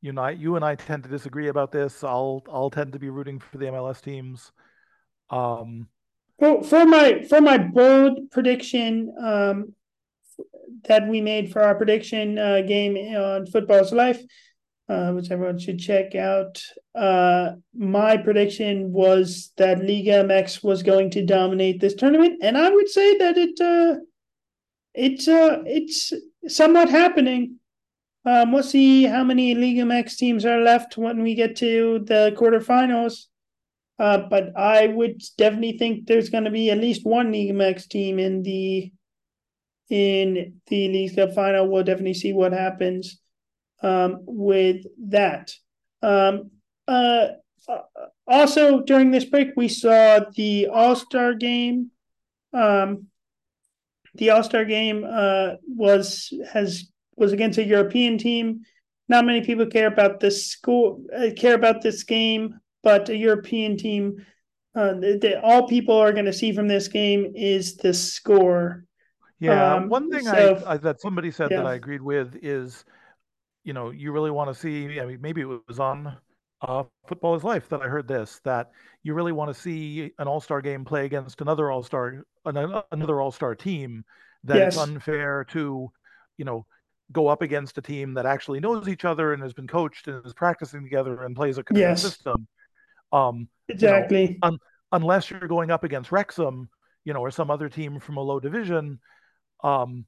you 0.00 0.12
know, 0.12 0.28
you 0.28 0.54
and 0.54 0.64
I 0.64 0.76
tend 0.76 1.02
to 1.04 1.08
disagree 1.08 1.48
about 1.48 1.72
this. 1.72 2.04
I'll 2.04 2.44
I'll 2.52 2.70
tend 2.70 2.92
to 2.92 2.98
be 2.98 3.08
rooting 3.08 3.40
for 3.40 3.58
the 3.58 3.66
MLS 3.66 4.02
teams. 4.02 4.52
Um 5.30 5.88
well, 6.38 6.62
for 6.62 6.84
my 6.84 7.24
for 7.28 7.40
my 7.40 7.58
bold 7.58 8.30
prediction 8.30 9.12
um 9.20 9.74
that 10.84 11.08
we 11.08 11.20
made 11.20 11.52
for 11.52 11.62
our 11.62 11.74
prediction 11.74 12.38
uh, 12.38 12.60
game 12.62 12.96
on 13.16 13.46
Football's 13.46 13.92
Life, 13.92 14.22
uh, 14.88 15.12
which 15.12 15.30
everyone 15.30 15.58
should 15.58 15.78
check 15.78 16.14
out. 16.14 16.62
Uh, 16.94 17.52
my 17.74 18.16
prediction 18.16 18.92
was 18.92 19.52
that 19.56 19.80
Liga 19.80 20.24
MX 20.24 20.62
was 20.62 20.82
going 20.82 21.10
to 21.10 21.24
dominate 21.24 21.80
this 21.80 21.94
tournament, 21.94 22.38
and 22.42 22.56
I 22.56 22.70
would 22.70 22.88
say 22.88 23.18
that 23.18 23.36
it 23.36 23.60
uh, 23.60 24.00
it's 24.94 25.28
uh 25.28 25.62
it's 25.66 26.12
somewhat 26.46 26.88
happening. 26.88 27.56
Um, 28.24 28.52
we'll 28.52 28.62
see 28.62 29.04
how 29.04 29.24
many 29.24 29.54
Liga 29.54 29.82
MX 29.82 30.16
teams 30.16 30.44
are 30.44 30.60
left 30.60 30.98
when 30.98 31.22
we 31.22 31.34
get 31.34 31.56
to 31.56 32.00
the 32.00 32.34
quarterfinals. 32.36 33.26
Uh, 33.98 34.18
but 34.28 34.56
I 34.56 34.88
would 34.88 35.22
definitely 35.36 35.78
think 35.78 36.06
there's 36.06 36.28
going 36.28 36.44
to 36.44 36.50
be 36.50 36.70
at 36.70 36.78
least 36.78 37.06
one 37.06 37.32
Liga 37.32 37.52
MX 37.52 37.88
team 37.88 38.18
in 38.18 38.42
the 38.42 38.92
in 39.88 40.60
the 40.66 40.88
League 40.88 41.16
Cup 41.16 41.34
final. 41.34 41.68
We'll 41.68 41.84
definitely 41.84 42.14
see 42.14 42.32
what 42.32 42.52
happens 42.52 43.20
um, 43.82 44.20
with 44.26 44.84
that. 45.08 45.52
Um, 46.02 46.50
uh, 46.86 47.28
also, 48.26 48.80
during 48.80 49.10
this 49.10 49.24
break, 49.24 49.50
we 49.56 49.68
saw 49.68 50.20
the 50.34 50.68
All 50.68 50.96
Star 50.96 51.34
game. 51.34 51.90
Um, 52.52 53.06
the 54.18 54.30
All 54.30 54.42
Star 54.42 54.64
game 54.64 55.04
uh, 55.08 55.54
was 55.66 56.32
has 56.52 56.90
was 57.16 57.32
against 57.32 57.58
a 57.58 57.64
European 57.64 58.18
team. 58.18 58.62
Not 59.08 59.24
many 59.24 59.40
people 59.40 59.66
care 59.66 59.86
about 59.86 60.20
this 60.20 60.46
school 60.46 61.02
uh, 61.16 61.30
care 61.36 61.54
about 61.54 61.82
this 61.82 62.04
game, 62.04 62.58
but 62.82 63.08
a 63.08 63.16
European 63.16 63.76
team. 63.76 64.24
Uh, 64.74 64.94
the, 64.94 65.18
the, 65.20 65.40
all 65.42 65.66
people 65.66 65.96
are 65.96 66.12
going 66.12 66.26
to 66.26 66.32
see 66.32 66.52
from 66.52 66.68
this 66.68 66.86
game 66.88 67.32
is 67.34 67.76
the 67.76 67.92
score. 67.92 68.84
Yeah, 69.40 69.74
um, 69.74 69.88
one 69.88 70.10
thing 70.10 70.24
so, 70.24 70.62
I, 70.66 70.74
I, 70.74 70.76
that 70.78 71.00
somebody 71.00 71.30
said 71.30 71.50
yeah. 71.50 71.58
that 71.58 71.66
I 71.66 71.74
agreed 71.74 72.02
with 72.02 72.36
is, 72.42 72.84
you 73.64 73.72
know, 73.72 73.90
you 73.90 74.12
really 74.12 74.30
want 74.30 74.52
to 74.52 74.54
see. 74.54 75.00
I 75.00 75.06
mean, 75.06 75.20
maybe 75.20 75.40
it 75.40 75.60
was 75.66 75.80
on 75.80 76.16
uh, 76.62 76.84
Futbol 77.08 77.36
is 77.36 77.44
Life 77.44 77.68
that 77.68 77.80
I 77.80 77.86
heard 77.86 78.08
this 78.08 78.40
that 78.44 78.70
you 79.02 79.14
really 79.14 79.32
want 79.32 79.54
to 79.54 79.60
see 79.60 80.12
an 80.18 80.28
All 80.28 80.40
Star 80.40 80.60
game 80.60 80.84
play 80.84 81.06
against 81.06 81.40
another 81.40 81.70
All 81.70 81.82
Star 81.82 82.24
another 82.48 83.20
All 83.20 83.32
Star 83.32 83.54
team. 83.54 84.04
That 84.44 84.56
yes. 84.56 84.74
it's 84.74 84.82
unfair 84.82 85.44
to, 85.50 85.90
you 86.36 86.44
know, 86.44 86.64
go 87.10 87.26
up 87.26 87.42
against 87.42 87.76
a 87.78 87.82
team 87.82 88.14
that 88.14 88.26
actually 88.26 88.60
knows 88.60 88.88
each 88.88 89.04
other 89.04 89.32
and 89.32 89.42
has 89.42 89.52
been 89.52 89.66
coached 89.66 90.06
and 90.06 90.24
is 90.24 90.32
practicing 90.32 90.82
together 90.82 91.24
and 91.24 91.34
plays 91.34 91.58
a 91.58 91.64
yes. 91.72 92.02
system. 92.02 92.46
Um, 93.12 93.48
exactly. 93.68 94.22
You 94.22 94.28
know, 94.28 94.38
un- 94.42 94.58
unless 94.92 95.30
you're 95.30 95.48
going 95.48 95.70
up 95.70 95.84
against 95.84 96.12
Wrexham, 96.12 96.68
you 97.04 97.12
know, 97.12 97.20
or 97.20 97.30
some 97.30 97.50
other 97.50 97.68
team 97.68 97.98
from 97.98 98.16
a 98.16 98.22
low 98.22 98.38
division, 98.38 99.00
um, 99.64 100.06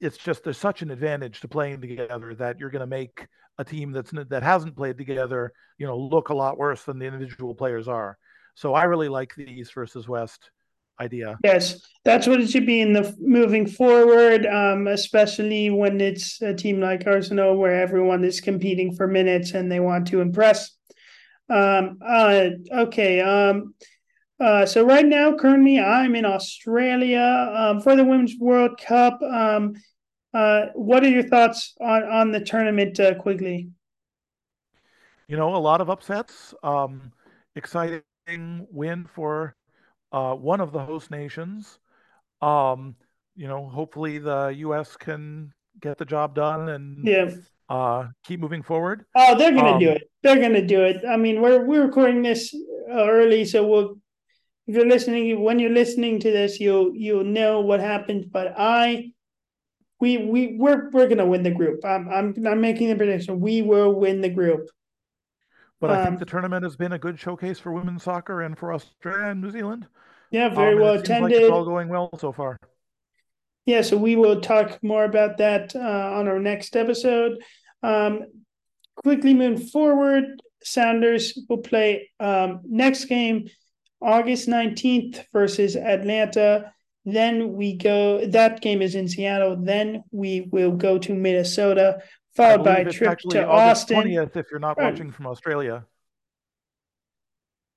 it's 0.00 0.16
just 0.16 0.44
there's 0.44 0.58
such 0.58 0.82
an 0.82 0.90
advantage 0.90 1.40
to 1.40 1.48
playing 1.48 1.80
together 1.80 2.34
that 2.36 2.58
you're 2.58 2.70
going 2.70 2.80
to 2.80 2.86
make 2.86 3.26
a 3.58 3.64
team 3.64 3.92
that's 3.92 4.12
that 4.28 4.42
hasn't 4.42 4.76
played 4.76 4.98
together, 4.98 5.52
you 5.78 5.86
know, 5.86 5.98
look 5.98 6.28
a 6.28 6.34
lot 6.34 6.58
worse 6.58 6.84
than 6.84 6.98
the 6.98 7.06
individual 7.06 7.54
players 7.54 7.88
are. 7.88 8.18
So 8.54 8.74
I 8.74 8.84
really 8.84 9.08
like 9.08 9.34
the 9.34 9.44
East 9.44 9.74
versus 9.74 10.08
West 10.08 10.50
idea. 11.00 11.38
Yes, 11.44 11.80
that's 12.04 12.26
what 12.26 12.40
it 12.40 12.48
should 12.48 12.66
be 12.66 12.80
in 12.80 12.92
the 12.92 13.14
moving 13.18 13.66
forward, 13.66 14.46
um, 14.46 14.86
especially 14.86 15.70
when 15.70 16.00
it's 16.00 16.40
a 16.42 16.54
team 16.54 16.80
like 16.80 17.06
Arsenal 17.06 17.56
where 17.56 17.80
everyone 17.80 18.24
is 18.24 18.40
competing 18.40 18.94
for 18.94 19.06
minutes 19.06 19.52
and 19.52 19.70
they 19.70 19.80
want 19.80 20.06
to 20.08 20.20
impress. 20.20 20.70
Um, 21.48 21.98
uh, 22.04 22.48
okay. 22.72 23.20
Um, 23.20 23.74
uh, 24.38 24.66
so 24.66 24.84
right 24.84 25.06
now, 25.06 25.34
currently, 25.34 25.78
I'm 25.78 26.14
in 26.14 26.24
Australia 26.24 27.52
um, 27.54 27.80
for 27.80 27.96
the 27.96 28.04
Women's 28.04 28.34
World 28.38 28.78
Cup. 28.78 29.20
Um, 29.22 29.74
uh, 30.34 30.66
what 30.74 31.02
are 31.02 31.08
your 31.08 31.22
thoughts 31.22 31.74
on 31.80 32.02
on 32.04 32.32
the 32.32 32.40
tournament, 32.40 33.00
uh, 33.00 33.14
quickly? 33.14 33.70
You 35.28 35.36
know, 35.36 35.54
a 35.54 35.56
lot 35.56 35.80
of 35.80 35.88
upsets. 35.88 36.52
Um, 36.62 37.12
exciting 37.54 38.02
win 38.70 39.06
for 39.14 39.56
uh, 40.12 40.34
one 40.34 40.60
of 40.60 40.72
the 40.72 40.80
host 40.80 41.10
nations. 41.10 41.78
Um, 42.40 42.96
you 43.34 43.48
know, 43.48 43.68
hopefully 43.68 44.18
the 44.18 44.54
U.S. 44.58 44.96
can 44.96 45.52
get 45.80 45.98
the 45.98 46.04
job 46.04 46.34
done 46.34 46.68
and 46.70 47.06
yeah. 47.06 47.30
uh, 47.68 48.08
keep 48.24 48.40
moving 48.40 48.62
forward. 48.62 49.04
Oh, 49.14 49.36
they're 49.36 49.52
gonna 49.52 49.72
um, 49.72 49.80
do 49.80 49.90
it. 49.90 50.10
They're 50.22 50.40
gonna 50.40 50.66
do 50.66 50.82
it. 50.82 51.04
I 51.06 51.16
mean, 51.16 51.40
we're 51.40 51.64
we're 51.64 51.84
recording 51.84 52.22
this 52.22 52.54
uh, 52.90 53.08
early, 53.08 53.44
so 53.44 53.66
we'll. 53.66 53.98
If 54.66 54.74
you're 54.74 54.86
listening, 54.86 55.44
when 55.44 55.60
you're 55.60 55.70
listening 55.70 56.18
to 56.20 56.30
this, 56.32 56.58
you'll 56.58 56.92
you'll 56.96 57.22
know 57.22 57.60
what 57.60 57.78
happened. 57.78 58.32
But 58.32 58.54
I 58.56 59.12
we 60.00 60.18
we 60.18 60.56
we're 60.58 60.90
we're 60.90 61.08
gonna 61.08 61.26
win 61.26 61.42
the 61.42 61.50
group. 61.50 61.84
I'm 61.84 62.08
I'm 62.08 62.46
I'm 62.46 62.60
making 62.60 62.88
the 62.88 62.96
prediction. 62.96 63.40
We 63.40 63.62
will 63.62 63.92
win 63.94 64.20
the 64.20 64.28
group. 64.28 64.68
But 65.80 65.90
I 65.90 66.04
think 66.04 66.14
um, 66.14 66.18
the 66.18 66.24
tournament 66.24 66.62
has 66.64 66.76
been 66.76 66.92
a 66.92 66.98
good 66.98 67.18
showcase 67.18 67.58
for 67.58 67.72
women's 67.72 68.02
soccer 68.02 68.42
and 68.42 68.56
for 68.58 68.72
Australia 68.72 69.26
and 69.26 69.42
New 69.42 69.50
Zealand. 69.50 69.86
Yeah, 70.30 70.48
very 70.48 70.74
um, 70.74 70.80
well 70.80 70.94
attended. 70.94 71.32
Like 71.32 71.42
it's 71.42 71.50
all 71.50 71.64
going 71.64 71.88
well 71.88 72.10
so 72.18 72.32
far. 72.32 72.58
Yeah, 73.66 73.82
so 73.82 73.96
we 73.96 74.16
will 74.16 74.40
talk 74.40 74.82
more 74.82 75.04
about 75.04 75.38
that 75.38 75.74
uh, 75.74 75.78
on 75.78 76.28
our 76.28 76.38
next 76.38 76.76
episode. 76.76 77.38
Um, 77.82 78.22
quickly 78.94 79.34
moving 79.34 79.66
forward, 79.66 80.40
Sounders 80.62 81.38
will 81.48 81.58
play 81.58 82.10
um, 82.18 82.60
next 82.64 83.04
game 83.04 83.48
August 84.00 84.48
19th 84.48 85.24
versus 85.32 85.76
Atlanta. 85.76 86.72
Then 87.04 87.54
we 87.54 87.76
go. 87.76 88.26
That 88.26 88.60
game 88.60 88.82
is 88.82 88.94
in 88.94 89.08
Seattle. 89.08 89.56
Then 89.60 90.02
we 90.10 90.48
will 90.50 90.72
go 90.72 90.98
to 90.98 91.14
Minnesota, 91.14 92.02
followed 92.36 92.64
by 92.64 92.78
a 92.78 92.92
trip 92.92 93.18
to 93.30 93.46
August 93.46 93.90
Austin. 93.90 94.04
20th 94.04 94.36
if 94.36 94.46
you're 94.50 94.60
not 94.60 94.78
watching 94.78 95.10
from 95.10 95.26
Australia. 95.26 95.84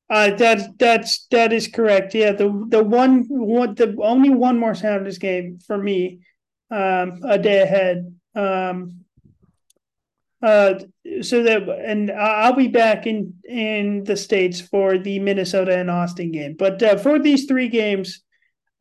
Uh, 0.09 0.31
that's 0.31 0.63
that's 0.77 1.27
that 1.27 1.53
is 1.53 1.67
correct. 1.67 2.15
Yeah, 2.15 2.31
the 2.31 2.65
the 2.69 2.83
one 2.83 3.25
one 3.29 3.75
the 3.75 3.95
only 4.01 4.31
one 4.31 4.57
more 4.57 4.73
Sounders 4.73 5.19
game 5.19 5.59
for 5.65 5.77
me, 5.77 6.21
um, 6.71 7.21
a 7.23 7.37
day 7.37 7.61
ahead. 7.61 8.15
Um, 8.35 9.05
uh, 10.41 10.79
so 11.21 11.43
that 11.43 11.69
and 11.85 12.09
I'll 12.11 12.55
be 12.55 12.69
back 12.69 13.05
in 13.05 13.35
in 13.47 14.03
the 14.03 14.17
states 14.17 14.59
for 14.59 14.97
the 14.97 15.19
Minnesota 15.19 15.77
and 15.77 15.91
Austin 15.91 16.31
game. 16.31 16.55
But 16.57 16.81
uh, 16.81 16.97
for 16.97 17.19
these 17.19 17.45
three 17.45 17.67
games, 17.67 18.23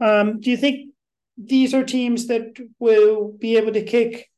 um, 0.01 0.41
do 0.41 0.51
you 0.51 0.57
think 0.57 0.95
these 1.37 1.75
are 1.75 1.85
teams 1.85 2.27
that 2.29 2.57
will 2.79 3.33
be 3.39 3.57
able 3.59 3.73
to 3.73 3.85
kick 3.85 4.31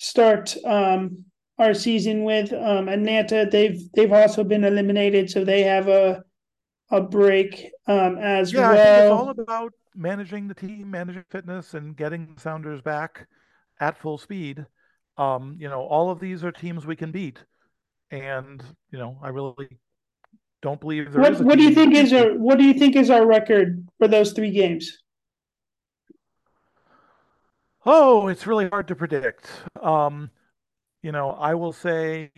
start 0.00 0.56
um, 0.64 1.24
our 1.58 1.74
season 1.74 2.24
with 2.24 2.52
um, 2.52 2.88
Atlanta? 2.88 3.46
They've 3.50 3.80
they've 3.92 4.12
also 4.12 4.42
been 4.42 4.64
eliminated, 4.64 5.30
so 5.30 5.44
they 5.44 5.62
have 5.62 5.86
a 5.88 6.24
a 6.90 7.00
break 7.00 7.70
um, 7.86 8.18
as 8.18 8.52
yeah, 8.52 8.60
well. 8.60 8.70
I 8.72 8.76
think 8.76 8.88
it's 8.88 9.12
all 9.12 9.28
about 9.28 9.72
managing 9.94 10.48
the 10.48 10.54
team, 10.54 10.90
managing 10.90 11.24
fitness, 11.30 11.74
and 11.74 11.96
getting 11.96 12.36
Sounders 12.38 12.80
back 12.80 13.28
at 13.78 13.98
full 13.98 14.18
speed. 14.18 14.66
Um, 15.16 15.56
you 15.60 15.68
know, 15.68 15.82
all 15.82 16.10
of 16.10 16.18
these 16.18 16.42
are 16.42 16.50
teams 16.50 16.86
we 16.86 16.96
can 16.96 17.12
beat, 17.12 17.38
and 18.10 18.62
you 18.90 18.98
know, 18.98 19.18
I 19.22 19.28
really 19.28 19.68
don't 20.62 20.80
believe 20.80 21.12
there 21.12 21.22
what, 21.22 21.40
what 21.40 21.58
do 21.58 21.64
you 21.64 21.74
think 21.74 21.94
is 21.94 22.12
our 22.12 22.34
what 22.34 22.58
do 22.58 22.64
you 22.64 22.74
think 22.74 22.96
is 22.96 23.10
our 23.10 23.26
record 23.26 23.86
for 23.98 24.08
those 24.08 24.32
three 24.32 24.50
games? 24.50 25.02
Oh, 27.86 28.28
it's 28.28 28.46
really 28.46 28.68
hard 28.68 28.88
to 28.88 28.94
predict. 28.94 29.48
Um, 29.82 30.30
you 31.02 31.12
know, 31.12 31.30
I 31.30 31.54
will 31.54 31.72
say, 31.72 32.30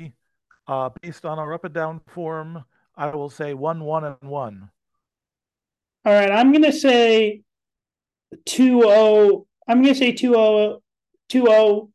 uh, 0.68 0.90
based 1.00 1.24
on 1.24 1.38
our 1.38 1.52
up 1.52 1.64
and 1.64 1.74
down 1.74 2.00
form, 2.08 2.64
I 2.96 3.10
will 3.10 3.30
say 3.30 3.54
one, 3.54 3.84
one, 3.84 4.04
and 4.04 4.16
one. 4.20 4.70
All 6.04 6.12
right, 6.12 6.30
I'm 6.30 6.52
gonna 6.52 6.72
say 6.72 7.42
2-0 8.46 9.46
I'm 9.68 9.82
going 9.82 9.94
to 9.94 9.98
say 9.98 10.12
2-0, 10.12 10.80
2-0 11.30 11.90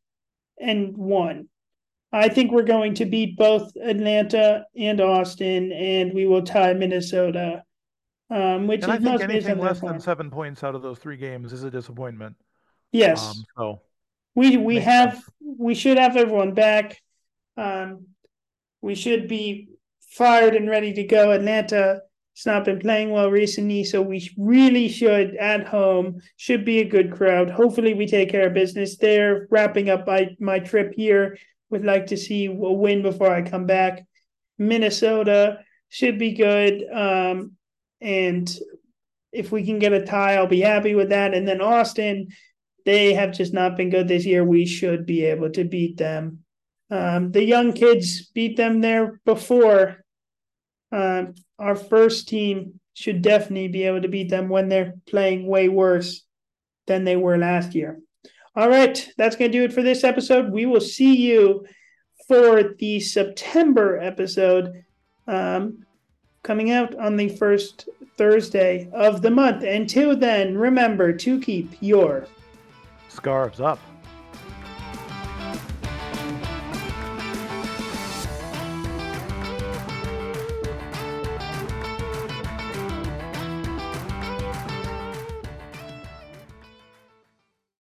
and 0.59 0.97
one. 0.97 1.47
I 2.11 2.29
think 2.29 2.51
we're 2.51 2.63
going 2.63 2.95
to 2.95 3.05
beat 3.05 3.37
both 3.37 3.75
Atlanta 3.75 4.65
and 4.75 5.01
Austin, 5.01 5.71
and 5.73 6.13
we 6.13 6.25
will 6.25 6.41
tie 6.41 6.73
Minnesota. 6.73 7.63
Um, 8.29 8.67
which 8.67 8.83
And 8.83 8.91
I 8.91 8.95
is 8.97 9.03
think 9.03 9.21
anything 9.21 9.59
less 9.59 9.79
than 9.79 9.99
seven 9.99 10.29
points 10.29 10.63
out 10.63 10.75
of 10.75 10.81
those 10.81 10.99
three 10.99 11.17
games 11.17 11.53
is 11.53 11.63
a 11.63 11.71
disappointment. 11.71 12.35
Yes, 12.91 13.25
Um, 13.27 13.45
so 13.57 13.81
we 14.35 14.57
we 14.57 14.79
have 14.79 15.13
sense. 15.13 15.31
we 15.41 15.75
should 15.75 15.97
have 15.97 16.15
everyone 16.17 16.53
back. 16.53 17.01
Um, 17.55 18.07
we 18.81 18.95
should 18.95 19.27
be 19.27 19.69
fired 19.99 20.55
and 20.55 20.69
ready 20.69 20.93
to 20.93 21.03
go. 21.03 21.31
Atlanta 21.31 22.01
has 22.35 22.45
not 22.45 22.65
been 22.65 22.79
playing 22.79 23.09
well 23.11 23.29
recently, 23.31 23.83
so 23.83 24.01
we 24.01 24.29
really 24.37 24.87
should 24.87 25.35
at 25.35 25.67
home 25.67 26.21
should 26.37 26.63
be 26.63 26.79
a 26.79 26.85
good 26.89 27.11
crowd. 27.11 27.49
Hopefully, 27.49 27.93
we 27.93 28.05
take 28.07 28.29
care 28.29 28.47
of 28.47 28.53
business 28.53 28.97
there. 28.97 29.47
Wrapping 29.49 29.89
up 29.89 30.07
my 30.07 30.35
my 30.39 30.59
trip 30.59 30.93
here, 30.95 31.37
would 31.69 31.83
like 31.85 32.07
to 32.07 32.17
see 32.17 32.45
a 32.45 32.51
win 32.51 33.01
before 33.01 33.31
I 33.31 33.41
come 33.41 33.65
back. 33.65 34.05
Minnesota 34.57 35.59
should 35.89 36.17
be 36.19 36.33
good, 36.33 36.83
um, 36.93 37.53
and 38.01 38.47
if 39.31 39.51
we 39.51 39.65
can 39.65 39.79
get 39.79 39.93
a 39.93 40.05
tie, 40.05 40.35
I'll 40.35 40.47
be 40.47 40.61
happy 40.61 40.95
with 40.95 41.09
that. 41.09 41.33
And 41.33 41.47
then 41.47 41.61
Austin, 41.61 42.29
they 42.87 43.13
have 43.13 43.33
just 43.33 43.53
not 43.53 43.75
been 43.75 43.89
good 43.89 44.07
this 44.07 44.25
year. 44.25 44.45
We 44.45 44.65
should 44.65 45.05
be 45.05 45.25
able 45.25 45.49
to 45.49 45.65
beat 45.65 45.97
them. 45.97 46.45
Um, 46.89 47.33
the 47.33 47.43
young 47.43 47.73
kids 47.73 48.27
beat 48.27 48.55
them 48.55 48.79
there 48.79 49.19
before. 49.25 50.05
Um, 50.93 51.35
our 51.59 51.75
first 51.75 52.29
team 52.29 52.79
should 52.93 53.21
definitely 53.21 53.67
be 53.67 53.83
able 53.83 54.03
to 54.03 54.07
beat 54.07 54.29
them 54.29 54.47
when 54.47 54.69
they're 54.69 54.93
playing 55.05 55.47
way 55.47 55.67
worse 55.67 56.23
than 56.85 57.03
they 57.03 57.17
were 57.17 57.37
last 57.37 57.75
year. 57.75 57.99
All 58.55 58.69
right, 58.69 59.05
that's 59.17 59.35
going 59.35 59.51
to 59.51 59.57
do 59.57 59.65
it 59.65 59.73
for 59.73 59.83
this 59.83 60.05
episode. 60.05 60.53
We 60.53 60.65
will 60.65 60.79
see 60.79 61.13
you 61.13 61.65
for 62.25 62.73
the 62.79 63.01
September 63.01 63.99
episode 63.99 64.85
um, 65.27 65.85
coming 66.41 66.71
out 66.71 66.95
on 66.95 67.17
the 67.17 67.27
first 67.27 67.89
Thursday 68.17 68.89
of 68.93 69.21
the 69.21 69.31
month. 69.31 69.63
Until 69.63 70.15
then, 70.15 70.57
remember 70.57 71.11
to 71.11 71.41
keep 71.41 71.75
your 71.81 72.27
scarves 73.09 73.59
up. 73.59 73.79